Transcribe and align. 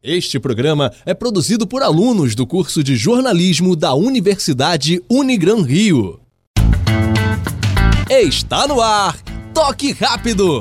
Este 0.00 0.38
programa 0.38 0.92
é 1.04 1.12
produzido 1.12 1.66
por 1.66 1.82
alunos 1.82 2.36
do 2.36 2.46
curso 2.46 2.84
de 2.84 2.94
jornalismo 2.94 3.74
da 3.74 3.94
Universidade 3.94 5.02
Unigran 5.10 5.62
Rio. 5.62 6.20
Está 8.08 8.68
no 8.68 8.80
ar! 8.80 9.20
Toque 9.52 9.90
rápido! 9.90 10.60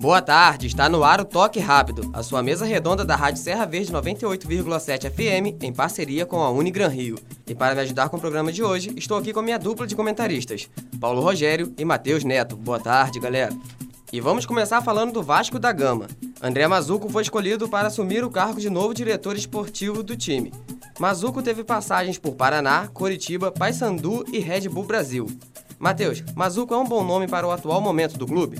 Boa 0.00 0.20
tarde, 0.20 0.66
está 0.66 0.88
no 0.88 1.04
ar 1.04 1.20
o 1.20 1.24
Toque 1.24 1.60
Rápido, 1.60 2.10
a 2.12 2.22
sua 2.24 2.42
mesa 2.42 2.64
redonda 2.64 3.04
da 3.04 3.14
Rádio 3.14 3.40
Serra 3.40 3.66
Verde 3.66 3.92
98,7 3.92 5.10
FM, 5.10 5.62
em 5.62 5.72
parceria 5.72 6.26
com 6.26 6.40
a 6.40 6.50
Unigran 6.50 6.88
Rio. 6.88 7.18
E 7.46 7.54
para 7.54 7.74
me 7.74 7.82
ajudar 7.82 8.08
com 8.08 8.16
o 8.16 8.20
programa 8.20 8.52
de 8.52 8.64
hoje, 8.64 8.92
estou 8.96 9.16
aqui 9.16 9.32
com 9.32 9.40
a 9.40 9.44
minha 9.44 9.58
dupla 9.60 9.86
de 9.86 9.94
comentaristas, 9.94 10.68
Paulo 11.00 11.20
Rogério 11.20 11.72
e 11.78 11.84
Matheus 11.84 12.24
Neto. 12.24 12.56
Boa 12.56 12.80
tarde, 12.80 13.20
galera. 13.20 13.52
E 14.10 14.22
vamos 14.22 14.46
começar 14.46 14.80
falando 14.80 15.12
do 15.12 15.22
Vasco 15.22 15.58
da 15.58 15.70
Gama. 15.70 16.06
André 16.40 16.66
Mazuco 16.66 17.10
foi 17.10 17.22
escolhido 17.22 17.68
para 17.68 17.88
assumir 17.88 18.24
o 18.24 18.30
cargo 18.30 18.58
de 18.58 18.70
novo 18.70 18.94
diretor 18.94 19.36
esportivo 19.36 20.02
do 20.02 20.16
time. 20.16 20.50
Mazuco 20.98 21.42
teve 21.42 21.62
passagens 21.62 22.16
por 22.16 22.34
Paraná, 22.34 22.88
Coritiba, 22.88 23.52
Paysandu 23.52 24.24
e 24.32 24.38
Red 24.38 24.68
Bull 24.70 24.84
Brasil. 24.84 25.26
Matheus, 25.78 26.24
Mazuco 26.34 26.72
é 26.72 26.78
um 26.78 26.86
bom 26.86 27.04
nome 27.04 27.28
para 27.28 27.46
o 27.46 27.50
atual 27.50 27.82
momento 27.82 28.16
do 28.16 28.26
clube? 28.26 28.58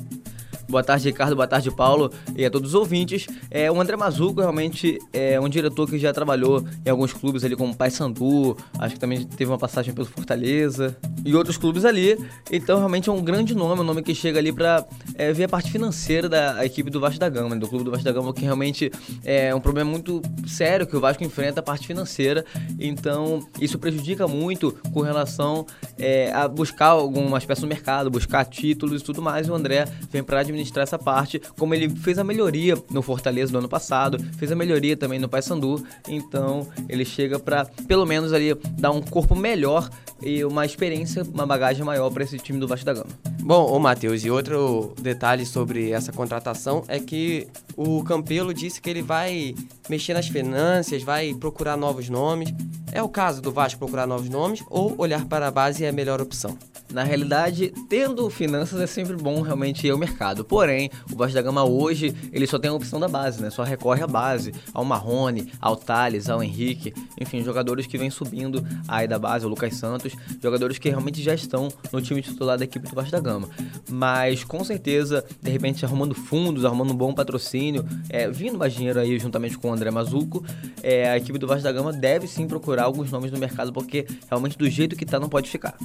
Boa 0.69 0.85
tarde, 0.85 1.09
Ricardo. 1.09 1.35
Boa 1.35 1.49
tarde, 1.49 1.71
Paulo. 1.71 2.13
E 2.37 2.45
a 2.45 2.51
todos 2.51 2.71
os 2.71 2.75
ouvintes. 2.75 3.27
É, 3.51 3.73
o 3.73 3.81
André 3.81 3.97
Mazuco 3.97 4.43
realmente 4.43 4.99
é 5.15 5.41
um 5.41 5.49
diretor 5.49 5.89
que 5.89 5.99
já 5.99 6.13
trabalhou 6.13 6.63
em 6.85 6.91
alguns 6.91 7.11
clubes 7.11 7.43
ali, 7.43 7.57
como 7.57 7.75
Paysandu, 7.75 8.55
acho 8.79 8.93
que 8.93 9.01
também 9.01 9.25
teve 9.25 9.51
uma 9.51 9.57
passagem 9.57 9.95
pelo 9.95 10.07
Fortaleza 10.07 10.95
e 11.25 11.35
outros 11.35 11.57
clubes 11.57 11.87
ali. 11.87 12.19
Então, 12.53 12.77
realmente 12.77 13.09
é 13.09 13.13
um 13.13 13.23
grande 13.23 13.55
nome, 13.55 13.81
um 13.81 13.85
nome 13.85 14.03
que 14.03 14.15
chega 14.15 14.39
ali 14.39 14.53
para 14.53 14.87
é, 15.15 15.33
ver 15.33 15.45
a 15.45 15.49
parte 15.49 15.73
financeira 15.73 16.29
da 16.29 16.63
equipe 16.67 16.91
do 16.91 17.01
Vasco 17.01 17.19
da 17.19 17.31
Gama, 17.31 17.55
né, 17.55 17.57
do 17.57 17.67
clube 17.67 17.85
do 17.85 17.91
Vasco 17.91 18.05
da 18.05 18.13
Gama, 18.13 18.35
que 18.35 18.43
realmente 18.43 18.93
é 19.25 19.55
um 19.55 19.61
problema 19.61 19.91
muito 19.91 20.21
sério 20.47 20.87
que 20.87 20.95
o 20.95 21.01
Vasco 21.01 21.25
enfrenta, 21.25 21.61
a 21.61 21.63
parte 21.63 21.87
financeira. 21.87 22.45
Então, 22.79 23.41
isso 23.59 23.79
prejudica 23.79 24.29
muito 24.29 24.77
com 24.93 25.01
relação 25.01 25.65
é, 25.97 26.31
a 26.31 26.47
buscar 26.47 26.89
algumas 26.89 27.47
peças 27.47 27.63
no 27.63 27.69
mercado, 27.69 28.11
buscar 28.11 28.45
títulos 28.45 29.01
e 29.01 29.05
tudo 29.05 29.23
mais. 29.23 29.47
E 29.47 29.51
o 29.51 29.55
André 29.55 29.87
vem 30.11 30.23
para 30.23 30.41
administrar 30.41 30.58
administrar 30.59 30.83
essa 30.83 30.99
parte, 30.99 31.41
como 31.59 31.75
ele 31.75 31.89
fez 31.89 32.19
a 32.19 32.25
melhoria 32.25 32.77
no 32.91 33.01
Fortaleza 33.01 33.53
no 33.53 33.59
ano 33.59 33.69
passado, 33.69 34.19
fez 34.37 34.51
a 34.51 34.57
melhoria 34.57 34.97
também 34.97 35.19
no 35.19 35.29
Paysandu, 35.29 35.85
então 36.09 36.67
ele 36.89 37.05
chega 37.05 37.39
para 37.39 37.65
pelo 37.87 38.05
menos 38.05 38.33
ali 38.33 38.55
dar 38.79 38.91
um 38.91 39.01
corpo 39.01 39.35
melhor 39.35 39.89
e 40.21 40.45
uma 40.45 40.67
experiência, 40.67 41.23
uma 41.23 41.47
bagagem 41.47 41.85
maior 41.85 42.11
para 42.11 42.25
esse 42.25 42.39
time 42.39 42.59
do 42.59 42.67
Vasco 42.67 42.85
da 42.85 42.93
Gama. 42.93 43.07
Bom, 43.41 43.67
o 43.75 43.79
Matheus, 43.79 44.25
e 44.25 44.31
outro 44.31 44.93
detalhe 45.01 45.47
sobre 45.47 45.91
essa 45.91 46.13
contratação 46.13 46.85
é 46.89 46.99
que 46.99 47.47
o 47.77 48.03
Campelo 48.03 48.53
disse 48.53 48.81
que 48.81 48.91
ele 48.91 49.01
vai 49.01 49.55
mexer 49.89 50.15
nas 50.15 50.29
finanças, 50.29 51.03
vai 51.03 51.33
procurar 51.35 51.77
novos 51.77 52.09
nomes. 52.09 52.53
É 52.93 53.03
o 53.03 53.09
caso 53.09 53.41
do 53.41 53.53
Vasco 53.53 53.79
procurar 53.79 54.07
novos 54.07 54.29
nomes 54.29 54.63
ou 54.69 54.95
olhar 54.99 55.25
para 55.27 55.47
a 55.47 55.51
base 55.51 55.85
é 55.85 55.89
a 55.89 55.93
melhor 55.93 56.21
opção? 56.21 56.59
Na 56.93 57.03
realidade, 57.03 57.73
tendo 57.89 58.29
finanças 58.31 58.81
é 58.81 58.87
sempre 58.87 59.15
bom 59.15 59.43
realmente 59.43 59.87
ir 59.87 59.91
ao 59.91 59.99
mercado. 59.99 60.45
Porém, 60.45 60.91
o 61.13 61.17
Vasco 61.17 61.35
da 61.35 61.43
Gama 61.43 61.65
hoje, 61.65 62.15
ele 62.33 62.47
só 62.47 62.59
tem 62.59 62.71
a 62.71 62.75
opção 62.75 62.99
da 62.99 63.09
base, 63.09 63.43
né? 63.43 63.51
Só 63.51 63.63
recorre 63.63 64.03
à 64.03 64.07
base, 64.07 64.55
ao 64.73 64.85
Marrone, 64.85 65.53
ao 65.61 65.77
Thales, 65.77 66.31
ao 66.31 66.43
Henrique, 66.43 66.95
enfim, 67.21 67.43
jogadores 67.43 67.87
que 67.87 67.99
vêm 67.99 68.11
subindo 68.11 68.67
aí 68.87 69.07
da 69.07 69.19
base, 69.19 69.45
o 69.45 69.49
Lucas 69.49 69.77
Santos, 69.77 70.15
jogadores 70.43 70.79
que 70.79 70.89
realmente 70.89 71.23
já 71.23 71.35
estão 71.35 71.69
no 71.93 72.01
time 72.01 72.23
titular 72.23 72.57
da 72.57 72.65
equipe 72.65 72.89
do 72.89 72.95
Vasco 72.95 73.13
da 73.13 73.21
Gama. 73.21 73.49
Mas 73.91 74.43
com 74.43 74.65
certeza, 74.65 75.25
de 75.43 75.51
repente, 75.51 75.85
arrumando 75.85 76.15
fundos, 76.15 76.65
arrumando 76.65 76.93
um 76.93 76.97
bom 76.97 77.13
patrocínio, 77.13 77.85
é, 78.09 78.31
vindo 78.31 78.57
mais 78.57 78.73
dinheiro 78.73 78.99
aí 78.99 79.19
juntamente 79.19 79.59
com 79.59 79.69
o 79.69 79.73
André 79.73 79.91
Mazuco, 79.91 80.43
é, 80.83 81.11
a 81.11 81.17
equipe 81.19 81.39
do 81.39 81.47
Vasco 81.47 81.65
da 81.65 81.73
Gama 81.73 81.93
deve 81.93 82.27
sim 82.27 82.47
procurar 82.47 82.85
alguns 82.85 83.11
nomes 83.11 83.31
no 83.31 83.39
mercado, 83.39 83.73
porque 83.73 84.07
realmente 84.29 84.57
do 84.57 84.69
jeito 84.71 84.97
que 84.97 85.05
tá 85.05 85.21
não 85.21 85.29
pode 85.29 85.51
ficar. 85.51 85.77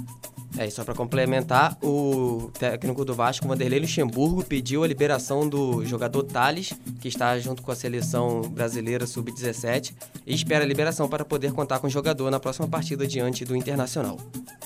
É, 0.58 0.68
e 0.68 0.72
só 0.72 0.84
para 0.84 0.94
complementar, 0.94 1.78
o 1.82 2.52
técnico 2.60 3.04
do 3.04 3.16
Vasco, 3.16 3.48
Vanderlei 3.48 3.80
Luxemburgo, 3.80 4.44
pediu 4.44 4.84
a 4.84 4.88
liberação 4.88 5.50
do 5.50 5.84
jogador 5.84 6.24
Thales, 6.24 6.74
que 7.02 7.08
está 7.08 7.38
junto 7.40 7.64
com 7.64 7.72
a 7.72 7.76
seleção 7.76 8.42
brasileira 8.42 9.08
sub-17, 9.08 9.94
e 10.26 10.34
espera 10.34 10.64
a 10.64 10.68
liberação 10.68 11.10
para 11.10 11.26
poder 11.26 11.54
contar 11.54 11.80
com 11.80 11.88
o 11.88 11.90
jogador 11.90 12.30
na 12.30 12.40
próxima 12.40 12.68
partida 12.68 13.08
diante 13.08 13.44
do 13.44 13.56
Internacional. 13.56 14.18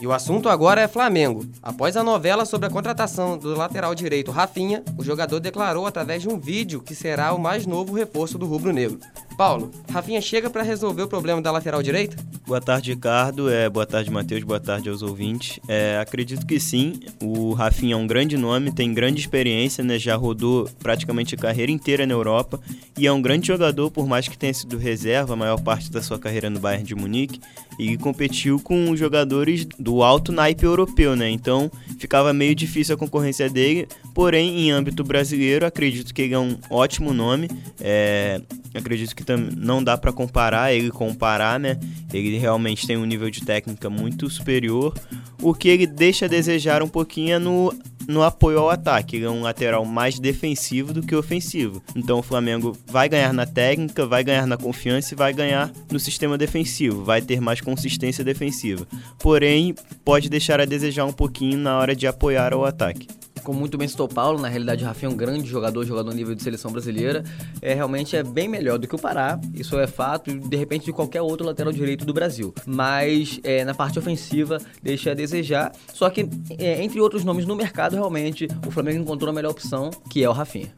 E 0.02 0.06
o 0.06 0.12
assunto 0.12 0.50
agora 0.50 0.82
é 0.82 0.88
Flamengo. 0.88 1.46
Após 1.64 1.96
a 1.96 2.04
novela 2.04 2.46
sobre 2.46 2.68
a 2.68 2.72
contratação 2.72 3.38
do 3.38 3.56
lateral 3.56 3.96
direito 3.96 4.30
Rafinha, 4.30 4.84
o 4.98 5.04
jogador 5.04 5.40
declarou 5.40 5.88
através 5.88 6.22
de 6.22 6.30
um 6.30 6.38
vídeo 6.38 6.82
que 6.82 6.94
será 6.94 7.34
o 7.34 7.40
mais 7.40 7.66
novo 7.66 7.96
reforço 7.96 8.38
do 8.38 8.46
rubro-negro. 8.46 9.00
Paulo, 9.38 9.70
Rafinha 9.92 10.20
chega 10.20 10.50
para 10.50 10.64
resolver 10.64 11.04
o 11.04 11.08
problema 11.08 11.40
da 11.40 11.52
lateral 11.52 11.84
direita? 11.84 12.18
Boa 12.48 12.60
tarde, 12.60 12.92
Ricardo. 12.94 13.52
É, 13.52 13.70
boa 13.70 13.86
tarde, 13.86 14.10
Matheus. 14.10 14.44
Boa 14.44 14.60
tarde 14.60 14.90
aos 14.90 15.04
ouvintes. 15.04 15.60
É, 15.68 16.00
acredito 16.00 16.44
que 16.44 16.60
sim. 16.60 17.00
O 17.22 17.54
Rafinha 17.54 17.94
é 17.94 17.98
um 17.98 18.08
grande 18.08 18.36
nome, 18.36 18.72
tem 18.72 18.92
grande 18.92 19.20
experiência, 19.20 19.84
né? 19.84 20.00
Já 20.00 20.16
rodou 20.16 20.68
praticamente 20.80 21.36
a 21.36 21.38
carreira 21.38 21.72
inteira 21.72 22.08
na 22.08 22.14
Europa 22.14 22.60
e 22.98 23.06
é 23.06 23.12
um 23.12 23.22
grande 23.22 23.46
jogador, 23.46 23.92
por 23.92 24.08
mais 24.08 24.28
que 24.28 24.36
tenha 24.36 24.54
sido 24.54 24.76
reserva 24.76 25.34
a 25.34 25.36
maior 25.36 25.62
parte 25.62 25.92
da 25.92 26.02
sua 26.02 26.18
carreira 26.18 26.50
no 26.50 26.60
Bayern 26.60 26.84
de 26.84 26.96
Munique 26.96 27.40
e 27.78 27.98
competiu 27.98 28.60
com 28.60 28.96
jogadores 28.96 29.66
do 29.78 30.02
alto 30.02 30.32
naipe 30.32 30.66
europeu, 30.66 31.16
né? 31.16 31.30
Então 31.30 31.70
ficava 32.00 32.34
meio 32.34 32.56
difícil 32.56 32.96
a 32.96 32.98
concorrência 32.98 33.50
dele. 33.50 33.88
Porém, 34.14 34.62
em 34.62 34.72
âmbito 34.72 35.04
brasileiro, 35.04 35.66
acredito 35.66 36.14
que 36.14 36.24
ele 36.24 36.34
é 36.34 36.40
um 36.40 36.58
ótimo 36.70 37.14
nome. 37.14 37.50
É, 37.80 38.42
acredito 38.74 39.16
que 39.16 39.24
não 39.56 39.84
dá 39.84 39.98
para 39.98 40.12
comparar 40.12 40.74
ele 40.74 40.90
com 40.90 41.10
o 41.10 41.16
Pará, 41.16 41.60
né? 41.60 41.80
Ele 42.14 42.38
realmente 42.38 42.88
tem 42.88 42.98
um 42.98 43.06
nível 43.06 43.30
de 43.30 43.42
técnica 43.42 43.90
muito 43.90 44.30
superior. 44.30 44.94
O 45.42 45.54
que 45.54 45.70
ele 45.70 45.86
deixa 45.86 46.26
a 46.26 46.30
desejar 46.30 46.82
um 46.82 46.88
pouquinho 46.88 47.36
é 47.36 47.40
no, 47.40 47.74
no 48.08 48.24
apoio 48.24 48.60
ao 48.60 48.70
ataque. 48.70 49.18
Ele 49.18 49.26
é 49.26 49.30
um 49.30 49.42
lateral 49.42 49.84
mais 49.86 50.20
defensivo 50.20 50.94
do 50.94 51.02
que 51.02 51.16
ofensivo. 51.16 51.82
Então 51.96 52.20
o 52.20 52.24
Flamengo 52.24 52.76
vai 52.88 53.10
ganhar 53.10 53.34
na 53.34 53.46
técnica, 53.46 54.06
vai 54.06 54.24
ganhar 54.24 54.48
na 54.48 54.58
confiança 54.58 55.14
e 55.14 55.18
vai 55.18 55.34
ganhar 55.34 55.72
no 55.92 56.00
sistema 56.00 56.38
defensivo. 56.38 57.04
Vai 57.04 57.22
ter 57.22 57.42
mais 57.42 57.62
consistência 57.62 58.24
defensiva. 58.24 58.88
Porém, 59.20 59.76
pode 60.06 60.30
deixar 60.30 60.62
a 60.62 60.66
desejar 60.66 61.06
um 61.06 61.14
pouquinho 61.14 61.58
na 61.58 61.78
hora 61.78 61.96
de 61.96 62.08
apoiar 62.08 62.54
ao 62.54 62.66
ataque 62.66 63.08
como 63.44 63.60
muito 63.60 63.78
bem 63.78 63.88
citou 63.88 64.08
Paulo, 64.08 64.40
na 64.40 64.48
realidade 64.48 64.84
o 64.84 64.88
Rafinha 64.88 65.10
é 65.10 65.14
um 65.14 65.18
grande 65.18 65.48
jogador, 65.48 65.86
jogador 65.86 66.14
nível 66.14 66.36
de 66.36 66.44
seleção 66.44 66.72
brasileira, 66.72 67.24
é 67.62 67.74
realmente 67.74 68.16
é 68.16 68.24
bem 68.24 68.48
melhor 68.48 68.78
do 68.78 68.88
que 68.88 68.96
o 68.96 69.00
Pará, 69.00 69.40
isso 69.54 69.80
é 69.80 69.88
fato, 69.88 70.30
e 70.30 70.40
de 70.40 70.58
repente 70.58 70.86
de 70.86 70.94
qualquer 70.94 71.22
outro 71.22 71.46
lateral 71.46 71.72
direito 71.72 72.06
do 72.06 72.14
Brasil. 72.14 72.54
Mas 72.66 73.40
é, 73.44 73.64
na 73.66 73.74
parte 73.74 74.00
ofensiva 74.00 74.60
deixa 74.82 75.12
a 75.12 75.14
desejar, 75.14 75.72
só 75.94 76.10
que 76.10 76.28
é, 76.58 76.84
entre 76.84 77.00
outros 77.00 77.24
nomes 77.24 77.46
no 77.46 77.56
mercado, 77.56 77.94
realmente 77.94 78.48
o 78.66 78.72
Flamengo 78.72 79.02
encontrou 79.02 79.30
a 79.30 79.34
melhor 79.34 79.52
opção, 79.52 79.90
que 80.10 80.24
é 80.24 80.30
o 80.30 80.34
Rafinha. 80.34 80.74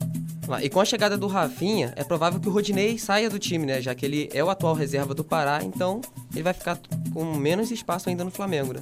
E 0.64 0.70
com 0.70 0.82
a 0.82 0.86
chegada 0.86 1.16
do 1.16 1.28
Rafinha, 1.28 1.94
é 1.96 2.04
provável 2.04 2.40
que 2.40 2.50
o 2.50 2.52
Rodinei 2.52 2.98
saia 2.98 3.30
do 3.30 3.38
time, 3.38 3.68
né? 3.68 3.82
Já 3.82 3.94
que 3.94 4.04
ele 4.04 4.30
é 4.34 4.44
o 4.44 4.50
atual 4.50 4.74
reserva 4.74 5.14
do 5.14 5.24
Pará, 5.24 5.60
então 5.64 6.02
ele 6.34 6.42
vai 6.42 6.54
ficar 6.54 6.80
com 7.14 7.36
menos 7.36 7.70
espaço 7.70 8.10
ainda 8.10 8.24
no 8.24 8.32
Flamengo, 8.32 8.74
né? 8.74 8.82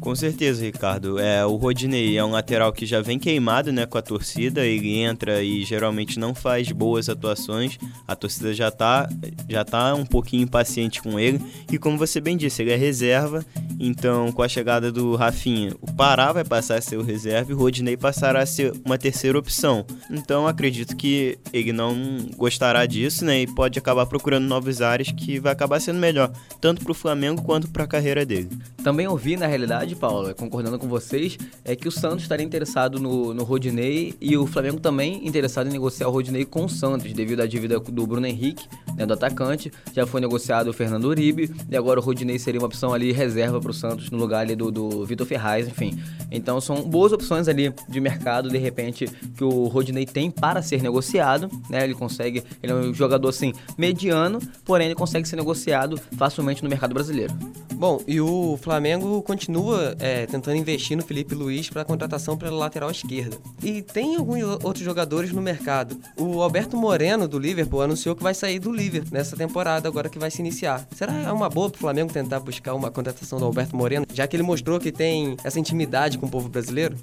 Com 0.00 0.14
certeza, 0.14 0.64
Ricardo. 0.64 1.18
É, 1.18 1.44
o 1.46 1.56
Rodinei 1.56 2.16
é 2.16 2.24
um 2.24 2.30
lateral 2.30 2.72
que 2.72 2.86
já 2.86 3.00
vem 3.00 3.18
queimado 3.18 3.72
né, 3.72 3.86
com 3.86 3.96
a 3.96 4.02
torcida, 4.02 4.64
ele 4.64 4.98
entra 4.98 5.42
e 5.42 5.64
geralmente 5.64 6.18
não 6.18 6.34
faz 6.34 6.70
boas 6.70 7.08
atuações. 7.08 7.78
A 8.06 8.14
torcida 8.14 8.52
já 8.52 8.68
está 8.68 9.08
já 9.48 9.64
tá 9.64 9.94
um 9.94 10.04
pouquinho 10.04 10.42
impaciente 10.42 11.02
com 11.02 11.18
ele. 11.18 11.40
E 11.70 11.78
como 11.78 11.98
você 11.98 12.20
bem 12.20 12.36
disse, 12.36 12.62
ele 12.62 12.72
é 12.72 12.76
reserva. 12.76 13.44
Então, 13.78 14.30
com 14.32 14.42
a 14.42 14.48
chegada 14.48 14.92
do 14.92 15.16
Rafinha, 15.16 15.74
o 15.80 15.92
Pará 15.92 16.32
vai 16.32 16.44
passar 16.44 16.78
a 16.78 16.80
ser 16.80 16.96
o 16.96 17.02
reserva 17.02 17.50
e 17.50 17.54
o 17.54 17.58
Rodinei 17.58 17.96
passará 17.96 18.40
a 18.40 18.46
ser 18.46 18.72
uma 18.84 18.96
terceira 18.96 19.38
opção. 19.38 19.84
Então, 20.10 20.46
acredito 20.46 20.96
que 20.96 21.38
ele 21.52 21.72
não 21.72 21.94
gostará 22.36 22.86
disso 22.86 23.24
né, 23.24 23.42
e 23.42 23.46
pode 23.46 23.78
acabar 23.78 24.06
procurando 24.06 24.44
novos 24.44 24.80
áreas 24.80 25.10
que 25.10 25.40
vai 25.40 25.52
acabar 25.52 25.80
sendo 25.80 25.98
melhor, 25.98 26.30
tanto 26.60 26.82
para 26.82 26.92
o 26.92 26.94
Flamengo 26.94 27.42
quanto 27.42 27.68
para 27.68 27.84
a 27.84 27.88
carreira 27.88 28.24
dele. 28.24 28.48
Também 28.82 29.06
ouvi, 29.06 29.36
na 29.36 29.46
realidade, 29.46 29.83
verdade, 29.84 29.96
Paulo, 29.96 30.34
concordando 30.34 30.78
com 30.78 30.88
vocês, 30.88 31.36
é 31.62 31.76
que 31.76 31.86
o 31.86 31.90
Santos 31.90 32.22
estaria 32.22 32.44
interessado 32.44 32.98
no, 32.98 33.34
no 33.34 33.44
Rodinei 33.44 34.14
e 34.20 34.36
o 34.36 34.46
Flamengo 34.46 34.80
também 34.80 35.26
interessado 35.26 35.68
em 35.68 35.72
negociar 35.72 36.08
o 36.08 36.10
Rodinei 36.10 36.44
com 36.44 36.64
o 36.64 36.68
Santos, 36.68 37.12
devido 37.12 37.40
à 37.40 37.46
dívida 37.46 37.78
do 37.78 38.06
Bruno 38.06 38.26
Henrique, 38.26 38.66
né, 38.96 39.04
do 39.04 39.12
atacante. 39.12 39.70
Já 39.92 40.06
foi 40.06 40.20
negociado 40.20 40.68
o 40.68 40.72
Fernando 40.72 41.04
Uribe 41.04 41.54
e 41.68 41.76
agora 41.76 42.00
o 42.00 42.02
Rodinei 42.02 42.38
seria 42.38 42.60
uma 42.60 42.66
opção 42.66 42.94
ali 42.94 43.12
reserva 43.12 43.60
para 43.60 43.70
o 43.70 43.74
Santos 43.74 44.10
no 44.10 44.16
lugar 44.16 44.40
ali 44.40 44.56
do, 44.56 44.70
do 44.70 45.04
Vitor 45.04 45.26
Ferraz, 45.26 45.68
enfim. 45.68 46.00
Então 46.30 46.60
são 46.60 46.82
boas 46.82 47.12
opções 47.12 47.46
ali 47.46 47.72
de 47.88 48.00
mercado, 48.00 48.48
de 48.48 48.58
repente, 48.58 49.06
que 49.36 49.44
o 49.44 49.66
Rodinei 49.66 50.06
tem 50.06 50.30
para 50.30 50.62
ser 50.62 50.82
negociado, 50.82 51.50
né? 51.68 51.84
Ele 51.84 51.94
consegue, 51.94 52.42
ele 52.62 52.72
é 52.72 52.74
um 52.74 52.94
jogador 52.94 53.28
assim 53.28 53.52
mediano, 53.76 54.38
porém 54.64 54.86
ele 54.86 54.94
consegue 54.94 55.28
ser 55.28 55.36
negociado 55.36 56.00
facilmente 56.16 56.62
no 56.62 56.70
mercado 56.70 56.94
brasileiro. 56.94 57.34
Bom, 57.74 58.00
e 58.06 58.20
o 58.20 58.56
Flamengo 58.62 59.20
continua 59.22 59.73
é, 59.98 60.26
tentando 60.26 60.56
investir 60.56 60.96
no 60.96 61.02
Felipe 61.02 61.34
Luiz 61.34 61.68
para 61.68 61.82
a 61.82 61.84
contratação 61.84 62.36
pela 62.36 62.56
lateral 62.56 62.90
esquerda. 62.90 63.36
E 63.62 63.82
tem 63.82 64.16
alguns 64.16 64.42
outros 64.62 64.84
jogadores 64.84 65.32
no 65.32 65.40
mercado. 65.40 65.96
O 66.16 66.42
Alberto 66.42 66.76
Moreno, 66.76 67.28
do 67.28 67.38
Liverpool, 67.38 67.82
anunciou 67.82 68.14
que 68.14 68.22
vai 68.22 68.34
sair 68.34 68.58
do 68.58 68.72
Liverpool 68.72 69.12
nessa 69.12 69.36
temporada, 69.36 69.88
agora 69.88 70.08
que 70.08 70.18
vai 70.18 70.30
se 70.30 70.40
iniciar. 70.40 70.86
Será 70.94 71.14
é 71.14 71.32
uma 71.32 71.48
boa 71.48 71.70
para 71.70 71.78
o 71.78 71.80
Flamengo 71.80 72.12
tentar 72.12 72.40
buscar 72.40 72.74
uma 72.74 72.90
contratação 72.90 73.38
do 73.38 73.44
Alberto 73.44 73.76
Moreno, 73.76 74.06
já 74.12 74.26
que 74.26 74.36
ele 74.36 74.42
mostrou 74.42 74.78
que 74.78 74.92
tem 74.92 75.36
essa 75.44 75.58
intimidade 75.58 76.18
com 76.18 76.26
o 76.26 76.30
povo 76.30 76.48
brasileiro? 76.48 76.96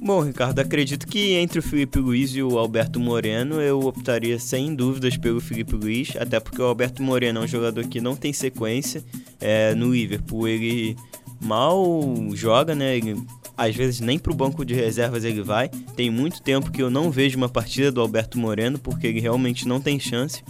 Bom, 0.00 0.20
Ricardo, 0.20 0.58
acredito 0.60 1.06
que 1.06 1.32
entre 1.32 1.58
o 1.58 1.62
Felipe 1.62 1.98
Luiz 1.98 2.30
e 2.34 2.42
o 2.42 2.58
Alberto 2.58 3.00
Moreno, 3.00 3.60
eu 3.60 3.80
optaria 3.80 4.38
sem 4.38 4.74
dúvidas 4.74 5.16
pelo 5.16 5.40
Felipe 5.40 5.74
Luiz, 5.74 6.12
até 6.16 6.38
porque 6.38 6.60
o 6.60 6.64
Alberto 6.64 7.02
Moreno 7.02 7.40
é 7.40 7.42
um 7.44 7.46
jogador 7.46 7.84
que 7.86 8.00
não 8.00 8.14
tem 8.14 8.32
sequência 8.32 9.02
é, 9.40 9.74
no 9.74 9.92
Liverpool. 9.92 10.46
Ele 10.46 10.96
mal 11.40 12.02
joga, 12.34 12.74
né? 12.74 12.96
Ele, 12.96 13.22
às 13.56 13.74
vezes 13.74 14.00
nem 14.00 14.18
para 14.18 14.32
o 14.32 14.36
banco 14.36 14.64
de 14.64 14.74
reservas 14.74 15.24
ele 15.24 15.42
vai. 15.42 15.68
Tem 15.94 16.10
muito 16.10 16.42
tempo 16.42 16.70
que 16.70 16.82
eu 16.82 16.90
não 16.90 17.10
vejo 17.10 17.36
uma 17.36 17.48
partida 17.48 17.90
do 17.90 18.00
Alberto 18.00 18.38
Moreno, 18.38 18.78
porque 18.78 19.06
ele 19.06 19.20
realmente 19.20 19.66
não 19.66 19.80
tem 19.80 19.98
chance. 19.98 20.42